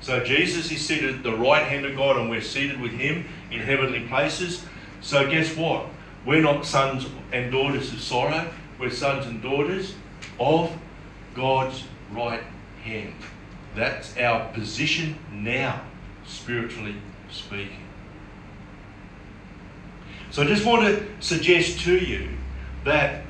So 0.00 0.24
Jesus 0.24 0.70
is 0.72 0.84
seated 0.84 1.16
at 1.16 1.22
the 1.22 1.36
right 1.36 1.64
hand 1.64 1.84
of 1.86 1.96
God 1.96 2.16
and 2.16 2.30
we're 2.30 2.40
seated 2.40 2.80
with 2.80 2.92
Him 2.92 3.26
in 3.50 3.60
heavenly 3.60 4.06
places. 4.08 4.64
So 5.00 5.30
guess 5.30 5.56
what? 5.56 5.86
We're 6.24 6.42
not 6.42 6.64
sons 6.64 7.06
and 7.32 7.52
daughters 7.52 7.92
of 7.92 8.00
sorrow, 8.00 8.50
we're 8.78 8.90
sons 8.90 9.26
and 9.26 9.42
daughters 9.42 9.94
of 10.38 10.72
God's 11.34 11.84
right 12.12 12.42
hand. 12.82 13.14
That's 13.74 14.16
our 14.16 14.52
position 14.52 15.18
now, 15.32 15.80
spiritually 16.26 16.96
speaking. 17.30 17.86
So 20.30 20.42
I 20.42 20.46
just 20.46 20.64
want 20.64 20.82
to 20.86 21.06
suggest 21.20 21.80
to 21.80 21.96
you 21.96 22.28
that 22.84 23.22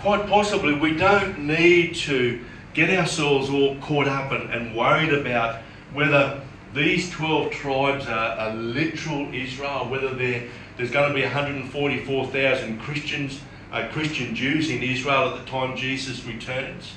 quite 0.00 0.26
possibly 0.26 0.74
we 0.74 0.94
don't 0.94 1.38
need 1.40 1.94
to 1.96 2.42
get 2.74 2.90
ourselves 2.90 3.48
all 3.50 3.76
caught 3.76 4.08
up 4.08 4.32
and, 4.32 4.50
and 4.50 4.76
worried 4.76 5.12
about 5.12 5.62
whether 5.92 6.40
these 6.74 7.10
12 7.10 7.50
tribes 7.50 8.06
are, 8.06 8.38
are 8.38 8.54
literal 8.54 9.32
Israel, 9.34 9.88
whether 9.88 10.14
there's 10.14 10.90
going 10.90 11.08
to 11.08 11.14
be 11.14 11.22
144,000 11.22 12.78
Christians, 12.80 13.40
uh, 13.76 13.88
Christian 13.92 14.34
Jews 14.34 14.70
in 14.70 14.82
Israel 14.82 15.28
at 15.28 15.44
the 15.44 15.50
time 15.50 15.76
Jesus 15.76 16.24
returns. 16.24 16.94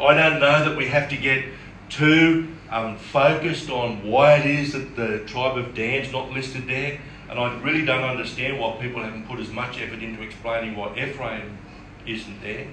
I 0.00 0.14
don't 0.14 0.40
know 0.40 0.64
that 0.64 0.76
we 0.76 0.86
have 0.86 1.08
to 1.10 1.16
get 1.16 1.44
too 1.88 2.48
um, 2.70 2.96
focused 2.96 3.70
on 3.70 4.04
why 4.04 4.36
it 4.36 4.46
is 4.46 4.72
that 4.72 4.96
the 4.96 5.20
tribe 5.20 5.56
of 5.56 5.74
Dan's 5.74 6.10
not 6.10 6.30
listed 6.30 6.66
there. 6.66 7.00
And 7.28 7.38
I 7.38 7.56
really 7.60 7.84
don't 7.84 8.02
understand 8.02 8.58
why 8.58 8.76
people 8.80 9.02
haven't 9.02 9.28
put 9.28 9.38
as 9.38 9.50
much 9.50 9.80
effort 9.80 10.02
into 10.02 10.20
explaining 10.22 10.74
why 10.74 10.96
Ephraim 10.98 11.58
isn't 12.04 12.42
there. 12.42 12.66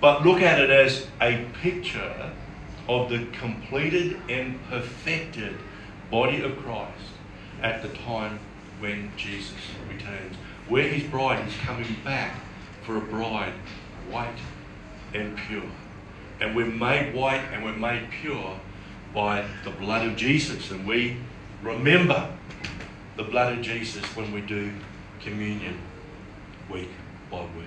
But 0.00 0.24
look 0.24 0.40
at 0.40 0.58
it 0.60 0.70
as 0.70 1.06
a 1.20 1.44
picture 1.60 2.32
of 2.88 3.10
the 3.10 3.26
completed 3.32 4.18
and 4.30 4.58
perfected 4.70 5.58
body 6.10 6.40
of 6.40 6.56
Christ 6.56 7.12
at 7.60 7.82
the 7.82 7.88
time 7.88 8.38
when 8.78 9.12
Jesus 9.18 9.52
returns, 9.90 10.36
where 10.70 10.88
his 10.88 11.02
bride 11.10 11.46
is 11.46 11.54
coming 11.64 11.96
back 12.04 12.32
for 12.86 12.96
a 12.96 13.00
bride 13.00 13.52
white 14.08 14.38
and 15.12 15.36
pure. 15.36 15.62
And 16.40 16.54
we're 16.54 16.64
made 16.66 17.12
white 17.12 17.42
and 17.52 17.64
we're 17.64 17.76
made 17.76 18.08
pure 18.22 18.58
by 19.12 19.44
the 19.64 19.70
blood 19.70 20.06
of 20.06 20.16
Jesus. 20.16 20.70
And 20.70 20.86
we 20.86 21.16
remember 21.62 22.32
the 23.16 23.24
blood 23.24 23.58
of 23.58 23.62
Jesus 23.62 24.04
when 24.16 24.32
we 24.32 24.40
do 24.40 24.72
communion 25.20 25.76
week 26.70 26.90
by 27.30 27.40
week. 27.40 27.66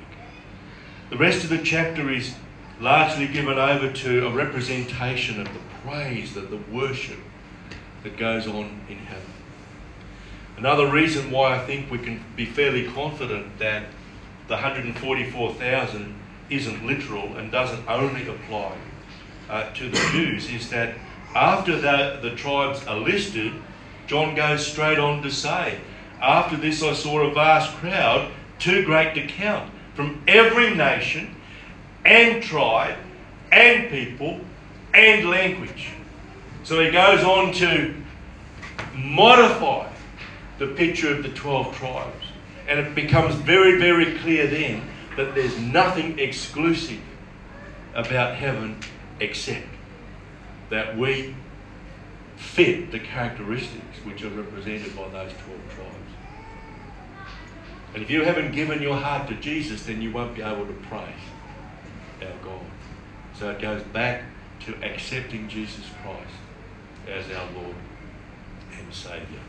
The 1.09 1.17
rest 1.17 1.43
of 1.43 1.49
the 1.49 1.59
chapter 1.59 2.09
is 2.09 2.33
largely 2.79 3.27
given 3.27 3.59
over 3.59 3.91
to 3.91 4.27
a 4.27 4.31
representation 4.31 5.41
of 5.41 5.47
the 5.53 5.59
praise, 5.85 6.33
that 6.33 6.49
the 6.49 6.59
worship 6.71 7.19
that 8.03 8.17
goes 8.17 8.47
on 8.47 8.81
in 8.89 8.97
heaven. 8.97 9.32
Another 10.57 10.87
reason 10.87 11.31
why 11.31 11.55
I 11.55 11.65
think 11.65 11.89
we 11.89 11.97
can 11.97 12.23
be 12.35 12.45
fairly 12.45 12.87
confident 12.87 13.57
that 13.59 13.85
the 14.47 14.55
144,000 14.55 16.15
isn't 16.49 16.85
literal 16.85 17.35
and 17.37 17.51
doesn't 17.51 17.87
only 17.87 18.27
apply 18.27 18.75
uh, 19.49 19.73
to 19.73 19.89
the 19.89 19.97
Jews 20.11 20.49
is 20.49 20.69
that 20.69 20.95
after 21.35 21.79
the, 21.79 22.19
the 22.21 22.35
tribes 22.35 22.85
are 22.85 22.97
listed, 22.97 23.53
John 24.05 24.35
goes 24.35 24.65
straight 24.65 24.99
on 24.99 25.23
to 25.23 25.31
say, 25.31 25.79
After 26.21 26.55
this 26.57 26.83
I 26.83 26.93
saw 26.93 27.21
a 27.21 27.33
vast 27.33 27.75
crowd, 27.77 28.31
too 28.59 28.83
great 28.85 29.15
to 29.15 29.25
count, 29.25 29.71
from 29.95 30.21
every 30.27 30.75
nation 30.75 31.35
and 32.05 32.43
tribe 32.43 32.97
and 33.51 33.89
people 33.89 34.41
and 34.93 35.29
language. 35.29 35.89
So 36.63 36.79
he 36.79 36.91
goes 36.91 37.23
on 37.23 37.53
to 37.53 37.95
modify 38.95 39.92
the 40.59 40.67
picture 40.67 41.13
of 41.15 41.23
the 41.23 41.29
12 41.29 41.75
tribes. 41.75 42.25
And 42.67 42.79
it 42.79 42.95
becomes 42.95 43.35
very, 43.35 43.77
very 43.77 44.17
clear 44.19 44.47
then 44.47 44.81
that 45.17 45.35
there's 45.35 45.57
nothing 45.59 46.19
exclusive 46.19 47.01
about 47.93 48.35
heaven 48.35 48.79
except 49.19 49.67
that 50.69 50.97
we 50.97 51.35
fit 52.35 52.91
the 52.91 52.99
characteristics 52.99 53.97
which 54.03 54.23
are 54.23 54.29
represented 54.29 54.95
by 54.95 55.07
those 55.09 55.31
12 55.31 55.41
tribes. 55.75 55.93
And 57.93 58.01
if 58.01 58.09
you 58.09 58.23
haven't 58.23 58.53
given 58.53 58.81
your 58.81 58.97
heart 58.97 59.27
to 59.27 59.35
Jesus, 59.35 59.85
then 59.85 60.01
you 60.01 60.11
won't 60.11 60.35
be 60.35 60.41
able 60.41 60.65
to 60.65 60.73
praise 60.73 61.13
our 62.21 62.27
God. 62.43 62.65
So 63.35 63.51
it 63.51 63.61
goes 63.61 63.83
back 63.83 64.23
to 64.61 64.75
accepting 64.83 65.47
Jesus 65.47 65.85
Christ 66.01 66.33
as 67.07 67.25
our 67.35 67.51
Lord 67.51 67.75
and 68.77 68.93
Saviour. 68.93 69.41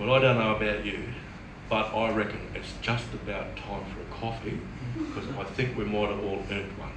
Well, 0.00 0.14
I 0.14 0.18
don't 0.18 0.38
know 0.38 0.56
about 0.56 0.82
you, 0.82 0.98
but 1.68 1.94
I 1.94 2.10
reckon 2.12 2.40
it's 2.54 2.72
just 2.80 3.04
about 3.12 3.54
time 3.54 3.84
for 3.84 4.00
a 4.00 4.18
coffee 4.18 4.58
because 4.96 5.28
I 5.38 5.44
think 5.44 5.76
we 5.76 5.84
might 5.84 6.08
have 6.08 6.24
all 6.24 6.42
earned 6.50 6.72
one. 6.78 6.92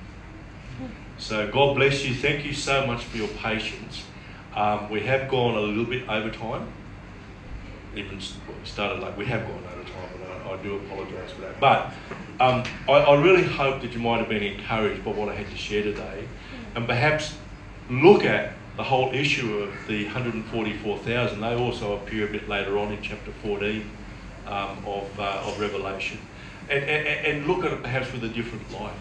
So 1.18 1.52
God 1.52 1.76
bless 1.76 2.06
you. 2.06 2.16
Thank 2.16 2.46
you 2.46 2.54
so 2.54 2.88
much 2.88 3.04
for 3.04 3.18
your 3.18 3.28
patience. 3.28 4.06
Um, 4.56 4.90
we 4.90 5.02
have 5.02 5.30
gone 5.30 5.56
a 5.56 5.60
little 5.60 5.84
bit 5.84 6.08
over 6.08 6.30
time. 6.30 6.72
Even 7.94 8.22
started 8.64 9.02
like 9.02 9.18
we 9.18 9.26
have 9.26 9.46
gone 9.48 9.64
over 9.74 9.84
time, 9.84 10.10
and 10.16 10.48
I, 10.48 10.54
I 10.54 10.64
do 10.64 10.78
apologise 10.78 11.32
for 11.32 11.42
that. 11.42 11.60
But 11.60 11.92
um, 12.40 12.64
I, 12.88 12.94
I 12.94 13.22
really 13.22 13.44
hope 13.44 13.82
that 13.82 13.92
you 13.92 14.00
might 14.00 14.20
have 14.20 14.30
been 14.30 14.44
encouraged 14.44 15.04
by 15.04 15.12
what 15.12 15.28
I 15.28 15.36
had 15.36 15.50
to 15.50 15.58
share 15.58 15.84
today, 15.84 16.26
and 16.74 16.88
perhaps 16.88 17.36
look 17.90 18.24
at 18.24 18.54
the 18.78 18.84
whole 18.84 19.14
issue 19.14 19.60
of 19.60 19.88
the 19.88 20.06
144,000. 20.06 21.42
They 21.42 21.56
also 21.56 21.98
appear 21.98 22.28
a 22.28 22.32
bit 22.32 22.50
later 22.50 22.78
on 22.78 22.92
in 22.92 23.02
chapter 23.02 23.32
14 23.44 23.90
um, 24.48 24.54
of, 24.86 25.20
uh, 25.20 25.44
of 25.46 25.60
Revelation. 25.60 26.20
And, 26.70 26.84
and, 26.84 27.08
and 27.08 27.48
look 27.48 27.66
at 27.66 27.74
it 27.74 27.84
perhaps 27.84 28.12
with 28.12 28.24
a 28.24 28.30
different 28.30 28.72
light. 28.72 28.96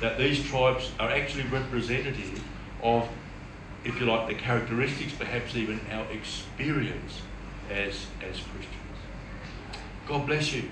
That 0.00 0.16
these 0.16 0.44
tribes 0.44 0.92
are 0.98 1.10
actually 1.10 1.44
representative 1.44 2.42
of, 2.82 3.08
if 3.84 3.98
you 4.00 4.06
like, 4.06 4.28
the 4.28 4.34
characteristics, 4.34 5.12
perhaps 5.12 5.56
even 5.56 5.80
our 5.90 6.06
experience 6.12 7.20
as, 7.70 8.06
as 8.22 8.40
Christians. 8.40 8.76
God 10.06 10.26
bless 10.26 10.52
you. 10.52 10.70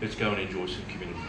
Let's 0.00 0.14
go 0.14 0.30
and 0.30 0.40
enjoy 0.40 0.66
some 0.66 0.84
community. 0.86 1.20